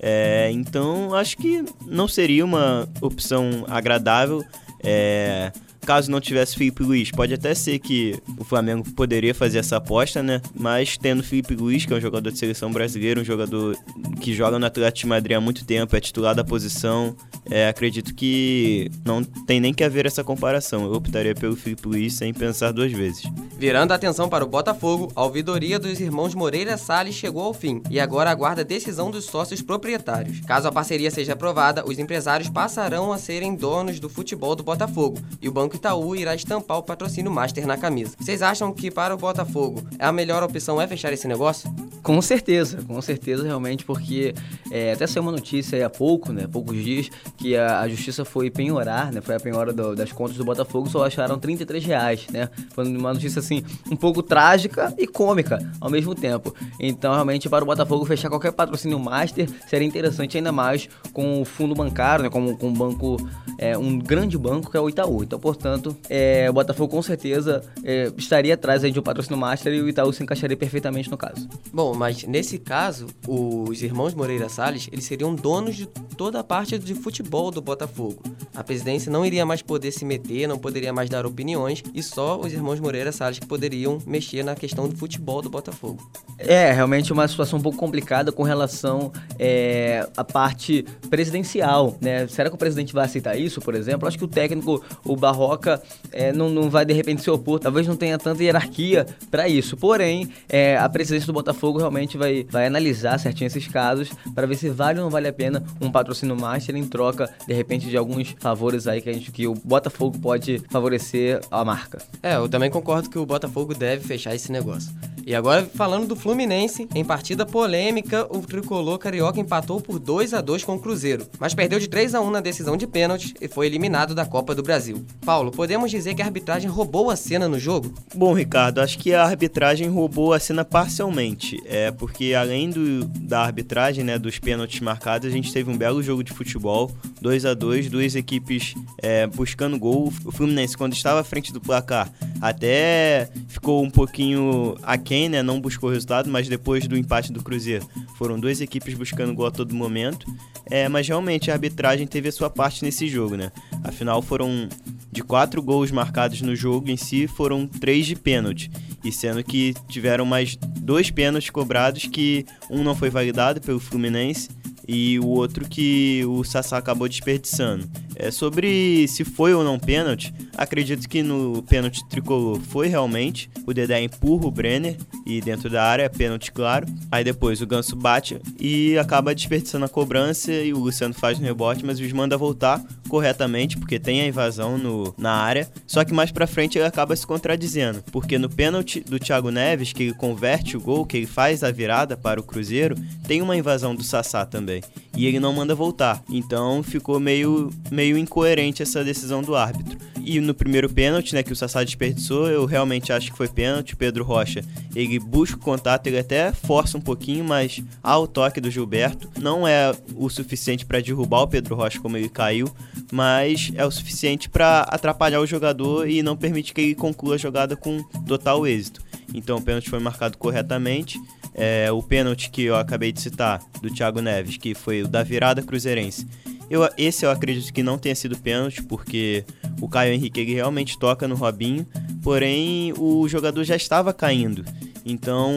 É, 0.00 0.50
então, 0.52 1.14
acho 1.14 1.36
que 1.36 1.64
não 1.86 2.06
seria 2.06 2.44
uma 2.44 2.88
opção 3.00 3.64
agradável. 3.68 4.44
É, 4.82 5.52
caso 5.88 6.10
não 6.10 6.20
tivesse 6.20 6.54
Felipe 6.54 6.82
Luiz, 6.82 7.10
pode 7.10 7.32
até 7.32 7.54
ser 7.54 7.78
que 7.78 8.14
o 8.36 8.44
Flamengo 8.44 8.84
poderia 8.92 9.34
fazer 9.34 9.56
essa 9.56 9.78
aposta, 9.78 10.22
né? 10.22 10.38
Mas 10.54 10.98
tendo 10.98 11.22
Felipe 11.22 11.54
Luiz, 11.54 11.86
que 11.86 11.94
é 11.94 11.96
um 11.96 12.00
jogador 12.00 12.30
de 12.30 12.38
seleção 12.38 12.70
brasileira, 12.70 13.18
um 13.18 13.24
jogador 13.24 13.74
que 14.20 14.34
joga 14.34 14.58
no 14.58 14.66
Atlético 14.66 15.06
de 15.06 15.06
Madrid 15.06 15.34
há 15.38 15.40
muito 15.40 15.64
tempo, 15.64 15.96
é 15.96 16.00
titular 16.00 16.34
da 16.34 16.44
posição, 16.44 17.16
é, 17.50 17.68
acredito 17.68 18.14
que 18.14 18.90
não 19.02 19.24
tem 19.24 19.60
nem 19.60 19.72
que 19.72 19.82
haver 19.82 20.04
essa 20.04 20.22
comparação. 20.22 20.84
Eu 20.84 20.92
optaria 20.92 21.34
pelo 21.34 21.56
Felipe 21.56 21.88
Luiz 21.88 22.12
sem 22.12 22.34
pensar 22.34 22.70
duas 22.70 22.92
vezes. 22.92 23.22
Virando 23.58 23.90
a 23.90 23.96
atenção 23.96 24.28
para 24.28 24.44
o 24.44 24.48
Botafogo, 24.48 25.10
a 25.16 25.24
ouvidoria 25.24 25.80
dos 25.80 25.98
irmãos 25.98 26.32
Moreira 26.32 26.76
Salles 26.76 27.16
chegou 27.16 27.42
ao 27.42 27.52
fim 27.52 27.82
e 27.90 27.98
agora 27.98 28.30
aguarda 28.30 28.60
a 28.60 28.64
decisão 28.64 29.10
dos 29.10 29.24
sócios 29.24 29.60
proprietários. 29.60 30.38
Caso 30.42 30.68
a 30.68 30.72
parceria 30.72 31.10
seja 31.10 31.32
aprovada, 31.32 31.84
os 31.84 31.98
empresários 31.98 32.48
passarão 32.48 33.12
a 33.12 33.18
serem 33.18 33.56
donos 33.56 33.98
do 33.98 34.08
futebol 34.08 34.54
do 34.54 34.62
Botafogo 34.62 35.18
e 35.42 35.48
o 35.48 35.52
Banco 35.52 35.74
Itaú 35.74 36.14
irá 36.14 36.36
estampar 36.36 36.78
o 36.78 36.84
patrocínio 36.84 37.32
Master 37.32 37.66
na 37.66 37.76
camisa. 37.76 38.14
Vocês 38.16 38.42
acham 38.42 38.72
que 38.72 38.92
para 38.92 39.12
o 39.12 39.18
Botafogo 39.18 39.82
a 39.98 40.12
melhor 40.12 40.44
opção 40.44 40.80
é 40.80 40.86
fechar 40.86 41.12
esse 41.12 41.26
negócio? 41.26 41.68
Com 42.00 42.22
certeza, 42.22 42.80
com 42.86 43.02
certeza 43.02 43.42
realmente, 43.42 43.84
porque 43.84 44.34
é, 44.70 44.92
até 44.92 45.04
saiu 45.04 45.24
uma 45.24 45.32
notícia 45.32 45.84
há 45.84 45.90
pouco, 45.90 46.32
né, 46.32 46.46
poucos 46.46 46.82
dias, 46.82 47.10
que 47.36 47.56
a, 47.56 47.80
a 47.80 47.88
justiça 47.88 48.24
foi 48.24 48.50
penhorar, 48.50 49.12
né, 49.12 49.20
foi 49.20 49.34
a 49.34 49.40
penhora 49.40 49.72
do, 49.72 49.96
das 49.96 50.12
contas 50.12 50.36
do 50.36 50.44
Botafogo, 50.44 50.88
só 50.88 51.04
acharam 51.04 51.38
33 51.38 51.84
reais, 51.84 52.26
né, 52.30 52.48
foi 52.70 52.86
uma 52.86 53.12
notícia 53.12 53.42
assim, 53.48 53.64
um 53.90 53.96
pouco 53.96 54.22
trágica 54.22 54.94
e 54.98 55.06
cômica 55.06 55.58
ao 55.80 55.90
mesmo 55.90 56.14
tempo. 56.14 56.54
Então 56.78 57.12
realmente 57.12 57.48
para 57.48 57.64
o 57.64 57.66
Botafogo 57.66 58.04
fechar 58.04 58.28
qualquer 58.28 58.52
patrocínio 58.52 58.98
Master 58.98 59.48
seria 59.66 59.86
interessante 59.86 60.36
ainda 60.36 60.52
mais 60.52 60.88
com 61.12 61.40
o 61.40 61.44
fundo 61.44 61.74
bancário, 61.74 62.24
né, 62.24 62.30
com, 62.30 62.54
com 62.56 62.68
um 62.68 62.72
banco, 62.72 63.16
é, 63.56 63.76
um 63.76 63.98
grande 63.98 64.36
banco 64.36 64.70
que 64.70 64.76
é 64.76 64.80
o 64.80 64.88
Itaú. 64.88 65.22
Então, 65.22 65.38
portanto, 65.38 65.96
é, 66.08 66.46
o 66.50 66.52
Botafogo 66.52 66.92
com 66.92 67.02
certeza 67.02 67.62
é, 67.82 68.12
estaria 68.16 68.54
atrás 68.54 68.84
aí 68.84 68.90
de 68.90 69.00
um 69.00 69.02
patrocínio 69.02 69.38
Master 69.38 69.72
e 69.72 69.80
o 69.80 69.88
Itaú 69.88 70.12
se 70.12 70.22
encaixaria 70.22 70.56
perfeitamente 70.56 71.10
no 71.10 71.16
caso. 71.16 71.48
Bom, 71.72 71.94
mas 71.94 72.24
nesse 72.24 72.58
caso, 72.58 73.06
os 73.26 73.82
irmãos 73.82 74.14
Moreira 74.14 74.48
Salles, 74.48 74.88
eles 74.92 75.04
seriam 75.04 75.34
donos 75.34 75.76
de 75.76 75.86
toda 75.86 76.40
a 76.40 76.44
parte 76.44 76.78
de 76.78 76.94
futebol 76.94 77.50
do 77.50 77.62
Botafogo. 77.62 78.22
A 78.54 78.64
presidência 78.64 79.10
não 79.10 79.24
iria 79.24 79.46
mais 79.46 79.62
poder 79.62 79.92
se 79.92 80.04
meter, 80.04 80.48
não 80.48 80.58
poderia 80.58 80.92
mais 80.92 81.08
dar 81.08 81.24
opiniões 81.24 81.82
e 81.94 82.02
só 82.02 82.38
os 82.40 82.52
irmãos 82.52 82.80
Moreira 82.80 83.12
Salles 83.12 83.37
que 83.40 83.46
poderiam 83.46 83.98
mexer 84.06 84.42
na 84.42 84.54
questão 84.54 84.88
do 84.88 84.96
futebol 84.96 85.42
do 85.42 85.50
Botafogo. 85.50 86.10
É, 86.38 86.72
realmente 86.72 87.12
uma 87.12 87.26
situação 87.26 87.58
um 87.58 87.62
pouco 87.62 87.78
complicada 87.78 88.30
com 88.30 88.42
relação 88.42 89.12
é, 89.38 90.08
à 90.16 90.24
parte 90.24 90.84
presidencial, 91.10 91.96
né? 92.00 92.26
Será 92.28 92.48
que 92.48 92.54
o 92.54 92.58
presidente 92.58 92.92
vai 92.92 93.04
aceitar 93.04 93.36
isso, 93.36 93.60
por 93.60 93.74
exemplo? 93.74 94.06
Acho 94.06 94.18
que 94.18 94.24
o 94.24 94.28
técnico, 94.28 94.82
o 95.04 95.16
Barroca, 95.16 95.82
é, 96.12 96.32
não, 96.32 96.48
não 96.48 96.70
vai 96.70 96.84
de 96.84 96.92
repente 96.92 97.22
se 97.22 97.30
opor, 97.30 97.58
talvez 97.58 97.86
não 97.86 97.96
tenha 97.96 98.18
tanta 98.18 98.42
hierarquia 98.42 99.06
para 99.30 99.48
isso. 99.48 99.76
Porém, 99.76 100.30
é, 100.48 100.76
a 100.76 100.88
presidência 100.88 101.26
do 101.26 101.32
Botafogo 101.32 101.78
realmente 101.78 102.16
vai, 102.16 102.46
vai 102.48 102.66
analisar 102.66 103.18
certinho 103.18 103.46
esses 103.46 103.66
casos 103.66 104.10
para 104.34 104.46
ver 104.46 104.56
se 104.56 104.68
vale 104.68 104.98
ou 104.98 105.04
não 105.04 105.10
vale 105.10 105.28
a 105.28 105.32
pena 105.32 105.62
um 105.80 105.90
patrocínio 105.90 106.36
master 106.36 106.76
em 106.76 106.86
troca, 106.86 107.28
de 107.46 107.54
repente, 107.54 107.88
de 107.88 107.96
alguns 107.96 108.34
favores 108.38 108.86
aí 108.86 109.00
que, 109.00 109.08
a 109.08 109.12
gente, 109.12 109.30
que 109.32 109.46
o 109.46 109.54
Botafogo 109.54 110.18
pode 110.18 110.62
favorecer 110.70 111.40
a 111.50 111.64
marca. 111.64 111.98
É, 112.22 112.36
eu 112.36 112.48
também 112.48 112.70
concordo 112.70 113.10
que 113.10 113.18
o 113.18 113.26
Botafogo 113.28 113.74
deve 113.74 114.04
fechar 114.04 114.34
esse 114.34 114.50
negócio. 114.50 114.92
E 115.28 115.34
agora, 115.34 115.68
falando 115.74 116.06
do 116.06 116.16
Fluminense, 116.16 116.88
em 116.94 117.04
partida 117.04 117.44
polêmica, 117.44 118.26
o 118.34 118.40
tricolor 118.40 118.98
carioca 118.98 119.38
empatou 119.38 119.78
por 119.78 119.98
2 119.98 120.32
a 120.32 120.40
2 120.40 120.64
com 120.64 120.76
o 120.76 120.78
Cruzeiro, 120.80 121.26
mas 121.38 121.52
perdeu 121.52 121.78
de 121.78 121.86
3 121.86 122.14
a 122.14 122.20
1 122.22 122.30
na 122.30 122.40
decisão 122.40 122.78
de 122.78 122.86
pênalti 122.86 123.34
e 123.38 123.46
foi 123.46 123.66
eliminado 123.66 124.14
da 124.14 124.24
Copa 124.24 124.54
do 124.54 124.62
Brasil. 124.62 125.04
Paulo, 125.26 125.50
podemos 125.50 125.90
dizer 125.90 126.14
que 126.14 126.22
a 126.22 126.24
arbitragem 126.24 126.70
roubou 126.70 127.10
a 127.10 127.16
cena 127.16 127.46
no 127.46 127.58
jogo? 127.58 127.92
Bom, 128.14 128.32
Ricardo, 128.32 128.80
acho 128.80 128.98
que 128.98 129.12
a 129.12 129.22
arbitragem 129.22 129.88
roubou 129.88 130.32
a 130.32 130.40
cena 130.40 130.64
parcialmente. 130.64 131.62
É 131.66 131.90
porque 131.90 132.32
além 132.32 132.70
do, 132.70 133.04
da 133.04 133.42
arbitragem, 133.42 134.02
né, 134.02 134.18
dos 134.18 134.38
pênaltis 134.38 134.80
marcados, 134.80 135.28
a 135.28 135.30
gente 135.30 135.52
teve 135.52 135.70
um 135.70 135.76
belo 135.76 136.02
jogo 136.02 136.24
de 136.24 136.32
futebol, 136.32 136.90
2 137.20 137.44
a 137.44 137.52
2 137.52 137.90
duas 137.90 138.14
equipes 138.14 138.74
é, 139.02 139.26
buscando 139.26 139.78
gol. 139.78 140.10
O 140.24 140.32
Fluminense, 140.32 140.74
quando 140.74 140.94
estava 140.94 141.20
à 141.20 141.24
frente 141.24 141.52
do 141.52 141.60
placar, 141.60 142.10
até 142.40 143.17
ficou 143.48 143.82
um 143.82 143.90
pouquinho 143.90 144.76
aquém, 144.82 145.28
né? 145.28 145.42
Não 145.42 145.60
buscou 145.60 145.90
resultado, 145.90 146.30
mas 146.30 146.48
depois 146.48 146.86
do 146.86 146.96
empate 146.96 147.32
do 147.32 147.42
Cruzeiro, 147.42 147.86
foram 148.16 148.38
duas 148.38 148.60
equipes 148.60 148.94
buscando 148.94 149.34
gol 149.34 149.46
a 149.46 149.50
todo 149.50 149.74
momento. 149.74 150.26
É, 150.66 150.88
mas 150.88 151.08
realmente 151.08 151.50
a 151.50 151.54
arbitragem 151.54 152.06
teve 152.06 152.28
a 152.28 152.32
sua 152.32 152.50
parte 152.50 152.84
nesse 152.84 153.08
jogo, 153.08 153.36
né? 153.36 153.50
Afinal, 153.82 154.20
foram 154.20 154.68
de 155.10 155.22
quatro 155.22 155.62
gols 155.62 155.90
marcados 155.90 156.42
no 156.42 156.54
jogo 156.54 156.90
em 156.90 156.96
si, 156.96 157.26
foram 157.26 157.66
três 157.66 158.06
de 158.06 158.14
pênalti. 158.14 158.70
E 159.02 159.10
sendo 159.10 159.42
que 159.42 159.74
tiveram 159.88 160.24
mais 160.24 160.56
dois 160.56 161.10
pênaltis 161.10 161.50
cobrados, 161.50 162.04
que 162.06 162.44
um 162.70 162.82
não 162.82 162.94
foi 162.94 163.08
validado 163.08 163.60
pelo 163.60 163.80
Fluminense 163.80 164.50
e 164.86 165.18
o 165.20 165.26
outro 165.26 165.68
que 165.68 166.24
o 166.26 166.42
Sassá 166.42 166.78
acabou 166.78 167.06
desperdiçando. 167.06 167.88
É, 168.18 168.32
sobre 168.32 169.06
se 169.06 169.24
foi 169.24 169.54
ou 169.54 169.62
não 169.62 169.78
pênalti, 169.78 170.34
acredito 170.56 171.08
que 171.08 171.22
no 171.22 171.62
pênalti 171.62 172.04
tricolor 172.08 172.60
foi 172.60 172.88
realmente. 172.88 173.48
O 173.64 173.72
Dedé 173.72 174.02
empurra 174.02 174.46
o 174.46 174.50
Brenner 174.50 174.96
e 175.24 175.40
dentro 175.40 175.70
da 175.70 175.84
área 175.84 176.10
pênalti 176.10 176.50
claro. 176.50 176.84
Aí 177.12 177.22
depois 177.22 177.62
o 177.62 177.66
Ganso 177.66 177.94
bate 177.94 178.40
e 178.58 178.98
acaba 178.98 179.32
desperdiçando 179.32 179.84
a 179.84 179.88
cobrança 179.88 180.52
e 180.52 180.72
o 180.72 180.80
Luciano 180.80 181.14
faz 181.14 181.38
no 181.38 181.46
rebote, 181.46 181.86
mas 181.86 182.00
os 182.00 182.12
manda 182.12 182.36
voltar 182.36 182.82
corretamente 183.08 183.76
porque 183.76 184.00
tem 184.00 184.20
a 184.20 184.26
invasão 184.26 184.76
no, 184.76 185.14
na 185.16 185.32
área. 185.32 185.68
Só 185.86 186.04
que 186.04 186.12
mais 186.12 186.32
pra 186.32 186.46
frente 186.46 186.76
ele 186.76 186.86
acaba 186.86 187.14
se 187.14 187.26
contradizendo, 187.26 188.02
porque 188.10 188.36
no 188.36 188.50
pênalti 188.50 189.00
do 189.00 189.18
Thiago 189.18 189.50
Neves, 189.50 189.92
que 189.92 190.02
ele 190.02 190.14
converte 190.14 190.76
o 190.76 190.80
gol, 190.80 191.06
que 191.06 191.16
ele 191.16 191.26
faz 191.26 191.62
a 191.62 191.70
virada 191.70 192.16
para 192.16 192.40
o 192.40 192.42
Cruzeiro, 192.42 192.96
tem 193.28 193.40
uma 193.42 193.56
invasão 193.56 193.94
do 193.94 194.02
Sassá 194.02 194.44
também. 194.44 194.82
E 195.16 195.26
ele 195.26 195.40
não 195.40 195.52
manda 195.52 195.74
voltar. 195.74 196.22
Então 196.30 196.82
ficou 196.82 197.18
meio, 197.18 197.70
meio 197.90 198.07
incoerente 198.16 198.82
essa 198.82 199.04
decisão 199.04 199.42
do 199.42 199.54
árbitro. 199.56 199.98
E 200.24 200.40
no 200.40 200.54
primeiro 200.54 200.88
pênalti, 200.88 201.34
né, 201.34 201.42
que 201.42 201.52
o 201.52 201.56
Sassá 201.56 201.82
desperdiçou, 201.82 202.48
eu 202.48 202.66
realmente 202.66 203.12
acho 203.12 203.30
que 203.30 203.36
foi 203.36 203.48
pênalti. 203.48 203.96
Pedro 203.96 204.24
Rocha, 204.24 204.62
ele 204.94 205.18
busca 205.18 205.56
o 205.56 205.60
contato, 205.60 206.06
ele 206.06 206.18
até 206.18 206.52
força 206.52 206.98
um 206.98 207.00
pouquinho, 207.00 207.44
mas 207.44 207.82
há 208.02 208.18
o 208.18 208.26
toque 208.26 208.60
do 208.60 208.70
Gilberto. 208.70 209.30
Não 209.40 209.66
é 209.66 209.92
o 210.14 210.28
suficiente 210.28 210.84
para 210.84 211.00
derrubar 211.00 211.42
o 211.42 211.48
Pedro 211.48 211.74
Rocha 211.74 211.98
como 211.98 212.16
ele 212.16 212.28
caiu, 212.28 212.68
mas 213.10 213.72
é 213.74 213.84
o 213.84 213.90
suficiente 213.90 214.48
para 214.48 214.80
atrapalhar 214.80 215.40
o 215.40 215.46
jogador 215.46 216.08
e 216.08 216.22
não 216.22 216.36
permitir 216.36 216.74
que 216.74 216.80
ele 216.82 216.94
conclua 216.94 217.36
a 217.36 217.38
jogada 217.38 217.74
com 217.74 218.02
total 218.26 218.66
êxito. 218.66 219.00
Então 219.32 219.56
o 219.58 219.62
pênalti 219.62 219.88
foi 219.88 219.98
marcado 219.98 220.36
corretamente. 220.36 221.18
É, 221.54 221.90
o 221.90 222.02
pênalti 222.02 222.50
que 222.50 222.62
eu 222.62 222.76
acabei 222.76 223.10
de 223.10 223.20
citar, 223.20 223.60
do 223.82 223.90
Thiago 223.90 224.20
Neves, 224.20 224.56
que 224.56 224.74
foi 224.74 225.02
o 225.02 225.08
da 225.08 225.22
virada 225.22 225.62
cruzeirense. 225.62 226.26
Eu, 226.70 226.88
esse 226.98 227.24
eu 227.24 227.30
acredito 227.30 227.72
que 227.72 227.82
não 227.82 227.96
tenha 227.98 228.14
sido 228.14 228.36
pênalti, 228.36 228.82
porque 228.82 229.44
o 229.80 229.88
Caio 229.88 230.12
Henrique 230.12 230.42
realmente 230.44 230.98
toca 230.98 231.26
no 231.26 231.34
Robinho, 231.34 231.86
porém 232.22 232.92
o 232.98 233.26
jogador 233.28 233.64
já 233.64 233.76
estava 233.76 234.12
caindo. 234.12 234.64
Então 235.04 235.50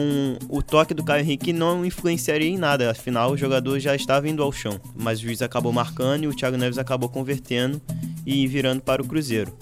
o 0.48 0.62
toque 0.62 0.94
do 0.94 1.04
Caio 1.04 1.22
Henrique 1.22 1.52
não 1.52 1.84
influenciaria 1.84 2.48
em 2.48 2.56
nada, 2.56 2.90
afinal 2.90 3.32
o 3.32 3.36
jogador 3.36 3.78
já 3.78 3.94
estava 3.94 4.28
indo 4.28 4.42
ao 4.42 4.50
chão. 4.50 4.80
Mas 4.96 5.18
o 5.18 5.22
juiz 5.22 5.42
acabou 5.42 5.72
marcando 5.72 6.24
e 6.24 6.26
o 6.26 6.34
Thiago 6.34 6.56
Neves 6.56 6.78
acabou 6.78 7.08
convertendo 7.08 7.80
e 8.24 8.46
virando 8.46 8.80
para 8.80 9.02
o 9.02 9.06
Cruzeiro. 9.06 9.52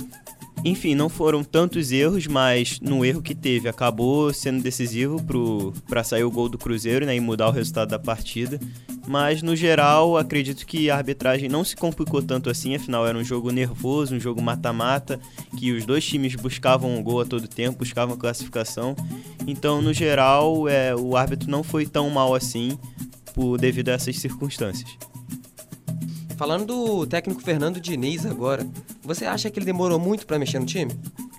Enfim, 0.64 0.95
não 0.95 1.09
foram 1.09 1.42
tantos 1.42 1.90
erros, 1.90 2.26
mas 2.26 2.78
no 2.80 3.04
erro 3.04 3.23
que 3.23 3.35
teve 3.35 3.69
acabou 3.69 4.33
sendo 4.33 4.62
decisivo 4.62 5.16
para 5.88 6.04
sair 6.04 6.23
o 6.23 6.30
gol 6.30 6.49
do 6.49 6.59
Cruzeiro 6.59 7.07
né, 7.07 7.16
e 7.16 7.21
mudar 7.21 7.49
o 7.49 7.52
resultado 7.52 7.88
da 7.88 7.99
partida. 7.99 8.61
Mas 9.10 9.42
no 9.42 9.56
geral, 9.56 10.16
acredito 10.16 10.64
que 10.64 10.88
a 10.88 10.94
arbitragem 10.94 11.48
não 11.48 11.64
se 11.64 11.74
complicou 11.74 12.22
tanto 12.22 12.48
assim, 12.48 12.76
afinal 12.76 13.04
era 13.04 13.18
um 13.18 13.24
jogo 13.24 13.50
nervoso, 13.50 14.14
um 14.14 14.20
jogo 14.20 14.40
mata-mata, 14.40 15.18
que 15.58 15.72
os 15.72 15.84
dois 15.84 16.06
times 16.06 16.36
buscavam 16.36 16.94
um 16.94 17.02
gol 17.02 17.20
a 17.20 17.24
todo 17.24 17.48
tempo, 17.48 17.80
buscavam 17.80 18.16
classificação. 18.16 18.94
Então, 19.48 19.82
no 19.82 19.92
geral, 19.92 20.68
é, 20.68 20.94
o 20.94 21.16
árbitro 21.16 21.50
não 21.50 21.64
foi 21.64 21.86
tão 21.86 22.08
mal 22.08 22.36
assim 22.36 22.78
por 23.34 23.58
devido 23.58 23.88
a 23.88 23.94
essas 23.94 24.16
circunstâncias. 24.16 24.96
Falando 26.36 26.66
do 26.66 27.04
técnico 27.04 27.42
Fernando 27.42 27.80
Diniz 27.80 28.24
agora, 28.24 28.64
você 29.02 29.24
acha 29.24 29.50
que 29.50 29.58
ele 29.58 29.66
demorou 29.66 29.98
muito 29.98 30.24
para 30.24 30.38
mexer 30.38 30.60
no 30.60 30.66
time? 30.66 30.92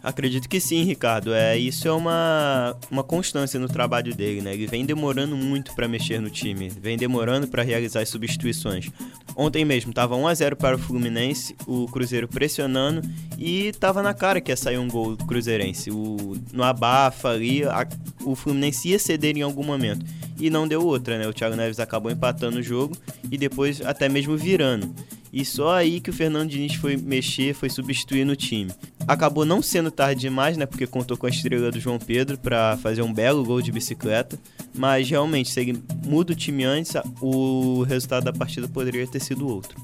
Acredito 0.04 0.50
que 0.50 0.60
sim, 0.60 0.84
Ricardo. 0.84 1.34
É, 1.34 1.58
isso 1.58 1.88
é 1.88 1.92
uma, 1.92 2.76
uma 2.90 3.04
constância 3.04 3.60
no 3.60 3.68
trabalho 3.68 4.16
dele, 4.16 4.42
né? 4.42 4.54
Ele 4.54 4.66
vem 4.66 4.86
demorando 4.86 5.38
muito 5.38 5.76
para 5.76 5.88
mexer 5.88 6.20
no 6.20 6.30
time, 6.30 6.70
vem 6.70 6.98
demorando 6.98 7.48
para 7.48 7.62
realizar 7.62 8.02
as 8.02 8.10
substituições. 8.10 8.90
Ontem 9.36 9.64
mesmo 9.64 9.92
estava 9.92 10.16
1 10.16 10.28
a 10.28 10.34
0 10.34 10.56
para 10.56 10.76
o 10.76 10.80
Fluminense, 10.80 11.56
o 11.68 11.86
Cruzeiro 11.88 12.28
pressionando 12.28 13.02
e 13.38 13.68
estava 13.68 14.02
na 14.02 14.14
cara 14.14 14.42
que 14.42 14.52
ia 14.52 14.58
sair 14.58 14.80
um 14.80 14.88
gol 14.88 15.16
cruzeirense. 15.18 15.92
O, 15.92 16.36
no 16.52 16.64
abafa 16.64 17.30
ali, 17.30 17.64
a, 17.64 17.88
o 18.26 18.36
Fluminense 18.36 18.90
ia 18.90 19.00
ceder 19.00 19.38
em 19.38 19.42
algum 19.42 19.64
momento 19.64 20.04
e 20.40 20.50
não 20.50 20.68
deu 20.68 20.84
outra, 20.84 21.20
né? 21.20 21.28
O 21.28 21.34
Thiago 21.34 21.56
Neves 21.56 21.80
acabou 21.80 22.12
empatando 22.12 22.58
o 22.58 22.64
jogo 22.64 22.98
e 23.32 23.38
depois 23.38 23.82
até 23.82 24.10
mesmo 24.10 24.36
virando. 24.36 24.94
E 25.34 25.46
só 25.46 25.76
aí 25.76 26.02
que 26.02 26.10
o 26.10 26.14
Fernando 26.14 26.50
Diniz 26.50 26.76
foi 26.76 26.98
mexer, 26.98 27.54
foi 27.54 27.70
substituir 27.70 28.26
no 28.26 28.36
time. 28.36 28.72
Acabou 29.08 29.46
não 29.46 29.62
sendo 29.62 29.90
tarde 29.90 30.22
demais, 30.22 30.58
né? 30.58 30.66
Porque 30.66 30.86
contou 30.86 31.16
com 31.16 31.26
a 31.26 31.30
estrela 31.30 31.72
do 31.72 31.80
João 31.80 31.98
Pedro 31.98 32.38
para 32.38 32.78
fazer 32.78 33.02
um 33.02 33.14
belo 33.14 33.44
gol 33.44 33.62
de 33.62 33.72
bicicleta. 33.72 34.38
Mas 34.76 35.10
realmente, 35.10 35.50
se 35.50 35.60
ele 35.62 35.82
muda 36.06 36.34
o 36.34 36.36
time 36.36 36.64
antes, 36.66 36.94
o 37.22 37.84
resultado 37.84 38.26
da 38.26 38.34
partida 38.34 38.68
poderia 38.68 39.08
ter 39.08 39.20
sido 39.20 39.48
outro 39.48 39.80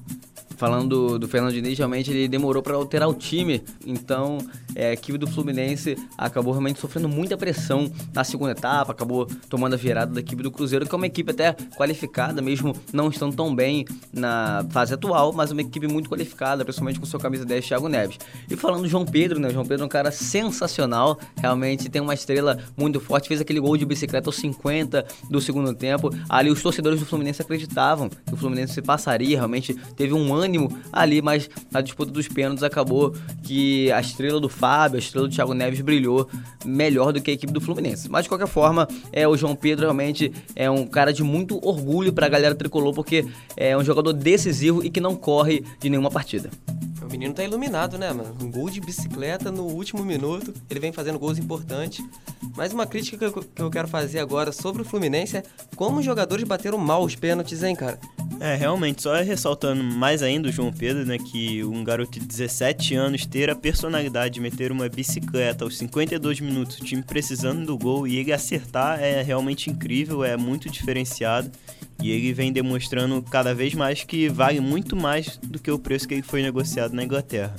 falando 0.57 0.89
do, 0.89 1.19
do 1.19 1.27
Fernando 1.27 1.53
Diniz, 1.53 1.77
realmente 1.77 2.11
ele 2.11 2.27
demorou 2.27 2.61
para 2.61 2.75
alterar 2.75 3.07
o 3.07 3.13
time. 3.13 3.63
Então, 3.85 4.39
é, 4.75 4.89
a 4.89 4.93
equipe 4.93 5.17
do 5.17 5.27
Fluminense 5.27 5.95
acabou 6.17 6.51
realmente 6.51 6.79
sofrendo 6.79 7.07
muita 7.07 7.37
pressão 7.37 7.91
na 8.13 8.23
segunda 8.23 8.51
etapa, 8.51 8.91
acabou 8.91 9.25
tomando 9.49 9.73
a 9.73 9.77
virada 9.77 10.13
da 10.13 10.19
equipe 10.19 10.41
do 10.43 10.51
Cruzeiro, 10.51 10.85
que 10.85 10.93
é 10.93 10.97
uma 10.97 11.05
equipe 11.07 11.31
até 11.31 11.53
qualificada, 11.75 12.41
mesmo 12.41 12.75
não 12.91 13.09
estando 13.09 13.35
tão 13.35 13.55
bem 13.55 13.85
na 14.11 14.65
fase 14.69 14.93
atual, 14.93 15.31
mas 15.31 15.51
uma 15.51 15.61
equipe 15.61 15.87
muito 15.87 16.09
qualificada, 16.09 16.63
principalmente 16.65 16.99
com 16.99 17.05
sua 17.05 17.19
camisa 17.19 17.45
10, 17.45 17.65
Thiago 17.65 17.87
Neves. 17.87 18.17
E 18.49 18.55
falando 18.55 18.81
do 18.81 18.87
João 18.87 19.05
Pedro, 19.05 19.39
né? 19.39 19.49
O 19.49 19.51
João 19.51 19.65
Pedro 19.65 19.83
é 19.83 19.85
um 19.85 19.89
cara 19.89 20.11
sensacional, 20.11 21.19
realmente 21.37 21.89
tem 21.89 22.01
uma 22.01 22.13
estrela 22.13 22.57
muito 22.75 22.99
forte, 22.99 23.27
fez 23.27 23.41
aquele 23.41 23.59
gol 23.59 23.77
de 23.77 23.85
bicicleta 23.85 24.29
aos 24.29 24.37
50 24.37 25.05
do 25.29 25.39
segundo 25.39 25.73
tempo. 25.73 26.09
Ali 26.27 26.49
os 26.49 26.61
torcedores 26.61 26.99
do 26.99 27.05
Fluminense 27.05 27.41
acreditavam 27.41 28.09
que 28.09 28.33
o 28.33 28.37
Fluminense 28.37 28.81
passaria, 28.81 29.37
realmente 29.37 29.73
teve 29.95 30.13
um 30.13 30.33
ano 30.33 30.46
ânimo 30.47 30.75
ali, 30.91 31.21
mas 31.21 31.49
na 31.69 31.81
disputa 31.81 32.11
dos 32.11 32.27
pênaltis 32.27 32.63
acabou 32.63 33.13
que 33.43 33.91
a 33.91 33.99
estrela 33.99 34.39
do 34.39 34.49
Fábio, 34.49 34.95
a 34.95 34.99
estrela 34.99 35.27
do 35.27 35.33
Thiago 35.33 35.53
Neves 35.53 35.81
brilhou 35.81 36.27
melhor 36.65 37.11
do 37.11 37.21
que 37.21 37.31
a 37.31 37.33
equipe 37.33 37.53
do 37.53 37.61
Fluminense. 37.61 38.09
Mas 38.09 38.23
de 38.23 38.29
qualquer 38.29 38.47
forma, 38.47 38.87
é, 39.11 39.27
o 39.27 39.37
João 39.37 39.55
Pedro 39.55 39.85
realmente 39.85 40.31
é 40.55 40.69
um 40.69 40.87
cara 40.87 41.13
de 41.13 41.23
muito 41.23 41.59
orgulho 41.65 42.11
para 42.13 42.25
a 42.25 42.29
galera 42.29 42.55
tricolor, 42.55 42.93
porque 42.93 43.25
é 43.55 43.77
um 43.77 43.83
jogador 43.83 44.13
decisivo 44.13 44.83
e 44.83 44.89
que 44.89 44.99
não 44.99 45.15
corre 45.15 45.63
de 45.79 45.89
nenhuma 45.89 46.09
partida. 46.09 46.49
O 47.07 47.09
menino 47.09 47.33
tá 47.33 47.41
iluminado, 47.41 47.97
né, 47.97 48.11
mano? 48.11 48.35
Um 48.41 48.51
gol 48.51 48.69
de 48.69 48.81
bicicleta 48.81 49.49
no 49.49 49.63
último 49.63 50.03
minuto. 50.03 50.53
Ele 50.69 50.79
vem 50.79 50.91
fazendo 50.91 51.17
gols 51.17 51.37
importantes. 51.37 52.05
Mas 52.53 52.73
uma 52.73 52.85
crítica 52.85 53.17
que 53.17 53.23
eu, 53.23 53.43
que 53.43 53.61
eu 53.61 53.71
quero 53.71 53.87
fazer 53.87 54.19
agora 54.19 54.51
sobre 54.51 54.81
o 54.81 54.85
Fluminense 54.85 55.37
é 55.37 55.43
como 55.73 55.99
os 55.99 56.05
jogadores 56.05 56.43
bateram 56.43 56.77
mal 56.77 57.01
os 57.01 57.15
pênaltis, 57.15 57.63
hein, 57.63 57.77
cara? 57.77 57.97
É, 58.41 58.55
realmente, 58.55 59.01
só 59.01 59.15
ressaltando 59.15 59.81
mais 59.83 60.21
ainda 60.21 60.36
o 60.45 60.51
João 60.51 60.71
Pedro, 60.71 61.05
né, 61.05 61.17
que 61.17 61.63
um 61.63 61.83
garoto 61.83 62.19
de 62.19 62.25
17 62.25 62.95
anos 62.95 63.25
ter 63.25 63.49
a 63.49 63.55
personalidade 63.55 64.35
de 64.35 64.39
meter 64.39 64.71
uma 64.71 64.87
bicicleta 64.87 65.63
aos 65.63 65.77
52 65.77 66.39
minutos, 66.39 66.77
o 66.77 66.83
time 66.83 67.01
precisando 67.01 67.65
do 67.65 67.77
gol 67.77 68.07
e 68.07 68.17
ele 68.17 68.31
acertar 68.31 69.01
é 69.01 69.21
realmente 69.21 69.69
incrível, 69.69 70.23
é 70.23 70.37
muito 70.37 70.69
diferenciado. 70.69 71.51
E 72.01 72.11
ele 72.11 72.31
vem 72.31 72.53
demonstrando 72.53 73.21
cada 73.23 73.55
vez 73.55 73.73
mais 73.73 74.03
que 74.03 74.29
vale 74.29 74.59
muito 74.59 74.95
mais 74.95 75.37
do 75.37 75.57
que 75.57 75.71
o 75.71 75.79
preço 75.79 76.07
que 76.07 76.13
ele 76.13 76.21
foi 76.21 76.43
negociado 76.43 76.93
na 76.93 77.03
Inglaterra. 77.03 77.55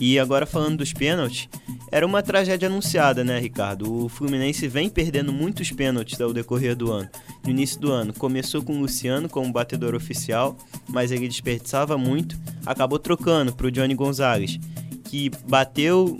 E 0.00 0.18
agora 0.18 0.44
falando 0.44 0.78
dos 0.78 0.92
pênaltis, 0.92 1.48
era 1.92 2.06
uma 2.06 2.22
tragédia 2.22 2.68
anunciada, 2.68 3.22
né, 3.22 3.38
Ricardo? 3.38 4.04
O 4.04 4.08
Fluminense 4.08 4.66
vem 4.66 4.88
perdendo 4.88 5.30
muitos 5.30 5.70
pênaltis 5.70 6.18
ao 6.18 6.32
decorrer 6.32 6.74
do 6.74 6.90
ano. 6.90 7.08
No 7.44 7.50
início 7.50 7.78
do 7.78 7.92
ano, 7.92 8.14
começou 8.14 8.62
com 8.62 8.74
o 8.74 8.80
Luciano 8.80 9.28
como 9.28 9.52
batedor 9.52 9.94
oficial, 9.94 10.56
mas 10.88 11.12
ele 11.12 11.28
desperdiçava 11.28 11.98
muito, 11.98 12.40
acabou 12.64 12.98
trocando 12.98 13.52
para 13.52 13.66
o 13.66 13.70
Johnny 13.70 13.94
Gonzalez, 13.94 14.58
que 15.04 15.30
bateu 15.46 16.18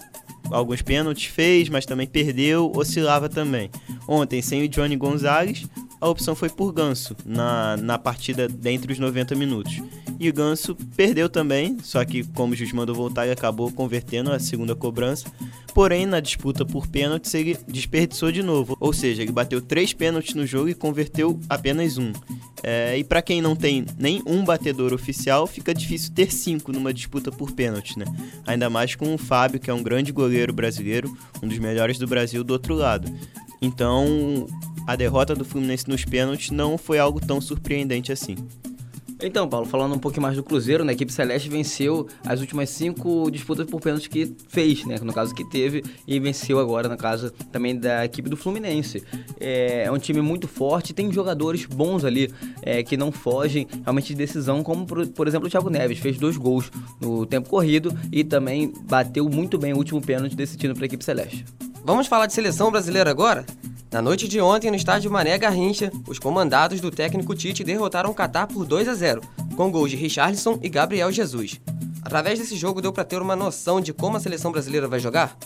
alguns 0.50 0.82
pênaltis, 0.82 1.24
fez, 1.24 1.70
mas 1.70 1.86
também 1.86 2.06
perdeu, 2.06 2.70
oscilava 2.76 3.30
também. 3.30 3.70
Ontem, 4.06 4.42
sem 4.42 4.62
o 4.62 4.68
Johnny 4.68 4.94
Gonzalez, 4.94 5.64
a 6.02 6.08
opção 6.08 6.34
foi 6.34 6.50
por 6.50 6.72
Ganso 6.72 7.16
na, 7.24 7.76
na 7.76 7.96
partida 7.96 8.48
dentro 8.48 8.88
dos 8.88 8.98
90 8.98 9.36
minutos. 9.36 9.80
E 10.18 10.28
o 10.28 10.32
Ganso 10.32 10.76
perdeu 10.96 11.28
também, 11.28 11.78
só 11.80 12.04
que 12.04 12.24
como 12.24 12.54
o 12.54 12.56
juiz 12.56 12.72
mandou 12.72 12.92
voltar, 12.92 13.22
ele 13.22 13.32
acabou 13.32 13.70
convertendo 13.70 14.32
a 14.32 14.40
segunda 14.40 14.74
cobrança. 14.74 15.30
Porém, 15.72 16.04
na 16.04 16.18
disputa 16.18 16.66
por 16.66 16.88
pênaltis, 16.88 17.32
ele 17.34 17.56
desperdiçou 17.68 18.32
de 18.32 18.42
novo. 18.42 18.76
Ou 18.80 18.92
seja, 18.92 19.22
ele 19.22 19.30
bateu 19.30 19.60
três 19.60 19.92
pênaltis 19.92 20.34
no 20.34 20.44
jogo 20.44 20.68
e 20.68 20.74
converteu 20.74 21.38
apenas 21.48 21.96
um. 21.98 22.12
É, 22.64 22.98
e 22.98 23.04
para 23.04 23.22
quem 23.22 23.40
não 23.40 23.54
tem 23.54 23.86
nem 23.96 24.20
um 24.26 24.44
batedor 24.44 24.92
oficial, 24.92 25.46
fica 25.46 25.72
difícil 25.72 26.12
ter 26.12 26.32
cinco 26.32 26.72
numa 26.72 26.92
disputa 26.92 27.30
por 27.30 27.52
pênalti, 27.52 27.96
né? 27.96 28.06
Ainda 28.44 28.68
mais 28.68 28.96
com 28.96 29.14
o 29.14 29.18
Fábio, 29.18 29.60
que 29.60 29.70
é 29.70 29.74
um 29.74 29.82
grande 29.84 30.10
goleiro 30.10 30.52
brasileiro, 30.52 31.16
um 31.40 31.46
dos 31.46 31.58
melhores 31.58 31.96
do 31.96 32.08
Brasil 32.08 32.42
do 32.42 32.52
outro 32.52 32.74
lado. 32.74 33.08
Então, 33.60 34.48
a 34.86 34.96
derrota 34.96 35.34
do 35.34 35.44
Fluminense 35.44 35.88
nos 35.88 36.04
pênaltis 36.04 36.50
não 36.50 36.76
foi 36.76 36.98
algo 36.98 37.20
tão 37.20 37.40
surpreendente 37.40 38.12
assim. 38.12 38.36
Então, 39.24 39.48
Paulo, 39.48 39.66
falando 39.66 39.94
um 39.94 39.98
pouquinho 39.98 40.22
mais 40.22 40.34
do 40.34 40.42
Cruzeiro, 40.42 40.84
né, 40.84 40.90
a 40.90 40.94
equipe 40.94 41.12
Celeste 41.12 41.48
venceu 41.48 42.08
as 42.26 42.40
últimas 42.40 42.70
cinco 42.70 43.30
disputas 43.30 43.66
por 43.70 43.80
pênaltis 43.80 44.08
que 44.08 44.34
fez, 44.48 44.84
né? 44.84 44.96
No 45.00 45.12
caso 45.12 45.32
que 45.32 45.48
teve, 45.48 45.84
e 46.06 46.18
venceu 46.18 46.58
agora, 46.58 46.88
no 46.88 46.96
caso 46.96 47.30
também 47.52 47.78
da 47.78 48.04
equipe 48.04 48.28
do 48.28 48.36
Fluminense. 48.36 49.04
É, 49.38 49.84
é 49.84 49.92
um 49.92 49.98
time 49.98 50.20
muito 50.20 50.48
forte, 50.48 50.92
tem 50.92 51.10
jogadores 51.12 51.64
bons 51.66 52.04
ali 52.04 52.32
é, 52.62 52.82
que 52.82 52.96
não 52.96 53.12
fogem 53.12 53.68
realmente 53.84 54.08
de 54.08 54.16
decisão, 54.16 54.62
como 54.64 54.84
por, 54.84 55.06
por, 55.08 55.28
exemplo 55.28 55.46
o 55.46 55.50
Thiago 55.50 55.70
Neves, 55.70 55.98
fez 55.98 56.18
dois 56.18 56.36
gols 56.36 56.70
no 57.00 57.24
tempo 57.24 57.48
corrido 57.48 57.96
e 58.10 58.24
também 58.24 58.72
bateu 58.88 59.28
muito 59.28 59.56
bem 59.56 59.72
o 59.72 59.76
último 59.76 60.00
pênalti 60.00 60.34
decidido 60.34 60.74
para 60.74 60.84
a 60.84 60.86
equipe 60.86 61.04
Celeste. 61.04 61.44
Vamos 61.84 62.08
falar 62.08 62.26
de 62.26 62.32
seleção 62.32 62.70
brasileira 62.70 63.10
agora? 63.10 63.44
Na 63.92 64.00
noite 64.00 64.26
de 64.26 64.40
ontem, 64.40 64.70
no 64.70 64.76
estádio 64.76 65.10
Mané 65.10 65.36
Garrincha, 65.36 65.92
os 66.08 66.18
comandados 66.18 66.80
do 66.80 66.90
técnico 66.90 67.34
Tite 67.34 67.62
derrotaram 67.62 68.08
o 68.08 68.14
Catar 68.14 68.46
por 68.46 68.64
2 68.64 68.88
a 68.88 68.94
0, 68.94 69.20
com 69.54 69.70
gols 69.70 69.90
de 69.90 69.96
Richarlison 69.98 70.58
e 70.62 70.68
Gabriel 70.70 71.12
Jesus. 71.12 71.60
Através 72.00 72.38
desse 72.38 72.56
jogo 72.56 72.80
deu 72.80 72.90
para 72.90 73.04
ter 73.04 73.20
uma 73.20 73.36
noção 73.36 73.82
de 73.82 73.92
como 73.92 74.16
a 74.16 74.20
seleção 74.20 74.50
brasileira 74.50 74.88
vai 74.88 74.98
jogar? 74.98 75.36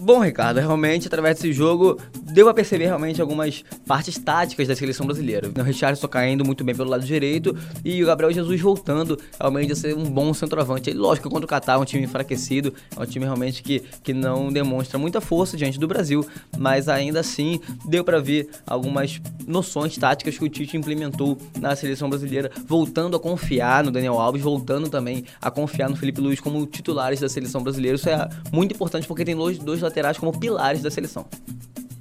Bom, 0.00 0.20
Ricardo, 0.20 0.60
realmente, 0.60 1.08
através 1.08 1.34
desse 1.34 1.52
jogo, 1.52 2.00
deu 2.32 2.48
a 2.48 2.54
perceber 2.54 2.86
realmente 2.86 3.20
algumas 3.20 3.64
partes 3.86 4.18
táticas 4.18 4.68
da 4.68 4.74
seleção 4.74 5.06
brasileira. 5.06 5.50
O 5.56 5.62
Richardson 5.62 6.08
caindo 6.08 6.44
muito 6.44 6.64
bem 6.64 6.74
pelo 6.74 6.90
lado 6.90 7.04
direito 7.04 7.56
e 7.84 8.02
o 8.02 8.06
Gabriel 8.06 8.32
Jesus 8.32 8.60
voltando 8.60 9.18
realmente 9.38 9.72
a 9.72 9.76
ser 9.76 9.96
um 9.96 10.04
bom 10.04 10.32
centroavante. 10.34 10.92
Lógico, 10.92 11.28
contra 11.28 11.44
o 11.44 11.48
Catar 11.48 11.78
um 11.78 11.84
time 11.84 12.04
enfraquecido, 12.04 12.74
é 12.96 13.00
um 13.00 13.06
time 13.06 13.24
realmente 13.24 13.62
que, 13.62 13.80
que 14.02 14.12
não 14.12 14.52
demonstra 14.52 14.98
muita 14.98 15.20
força 15.20 15.56
diante 15.56 15.78
do 15.78 15.86
Brasil, 15.86 16.26
mas 16.58 16.88
ainda 16.88 17.20
assim 17.20 17.60
deu 17.84 18.04
para 18.04 18.20
ver 18.20 18.48
algumas 18.66 19.20
noções 19.46 19.96
táticas 19.96 20.36
que 20.36 20.44
o 20.44 20.48
Tite 20.48 20.76
implementou 20.76 21.38
na 21.60 21.76
seleção 21.76 22.08
brasileira, 22.10 22.50
voltando 22.66 23.16
a 23.16 23.20
confiar 23.20 23.84
no 23.84 23.90
Daniel 23.90 24.18
Alves, 24.18 24.42
voltando 24.42 24.88
também 24.88 25.24
a 25.40 25.50
confiar 25.50 25.88
no 25.88 25.96
Felipe 25.96 26.20
Luiz 26.20 26.40
como 26.40 26.66
titulares 26.66 27.20
da 27.20 27.28
seleção 27.28 27.62
brasileira. 27.62 27.96
Isso 27.96 28.08
é 28.08 28.28
muito 28.52 28.74
importante 28.74 29.06
porque 29.06 29.24
tem 29.24 29.36
dois, 29.36 29.58
dois 29.58 29.80
laterais 29.80 30.18
como 30.18 30.36
pilares 30.38 30.82
da 30.82 30.90
seleção. 30.90 31.26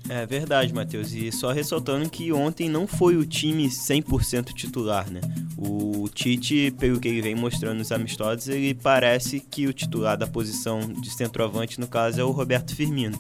É 0.08 0.26
verdade, 0.26 0.74
Matheus. 0.74 1.14
E 1.14 1.32
só 1.32 1.52
ressaltando 1.52 2.10
que 2.10 2.32
ontem 2.32 2.70
não 2.70 2.86
foi 2.86 3.18
o 3.18 3.26
time 3.26 3.68
100% 3.68 4.54
titular, 4.54 5.10
né? 5.10 5.20
O 5.58 6.08
Tite, 6.10 6.72
pelo 6.80 7.00
que 7.00 7.08
ele 7.08 7.22
vem 7.22 7.36
mostrando 7.36 7.80
nos 7.80 7.92
amistosos, 7.92 8.48
ele 8.48 8.76
parece 8.76 9.40
que 9.40 9.66
o 9.66 9.74
titular 9.74 10.16
da 10.16 10.28
posição 10.28 10.80
de 10.80 11.10
centroavante, 11.10 11.80
no 11.80 11.88
caso, 11.88 12.22
é 12.22 12.24
o 12.24 12.32
Roberto 12.32 12.76
Firmino. 12.76 13.20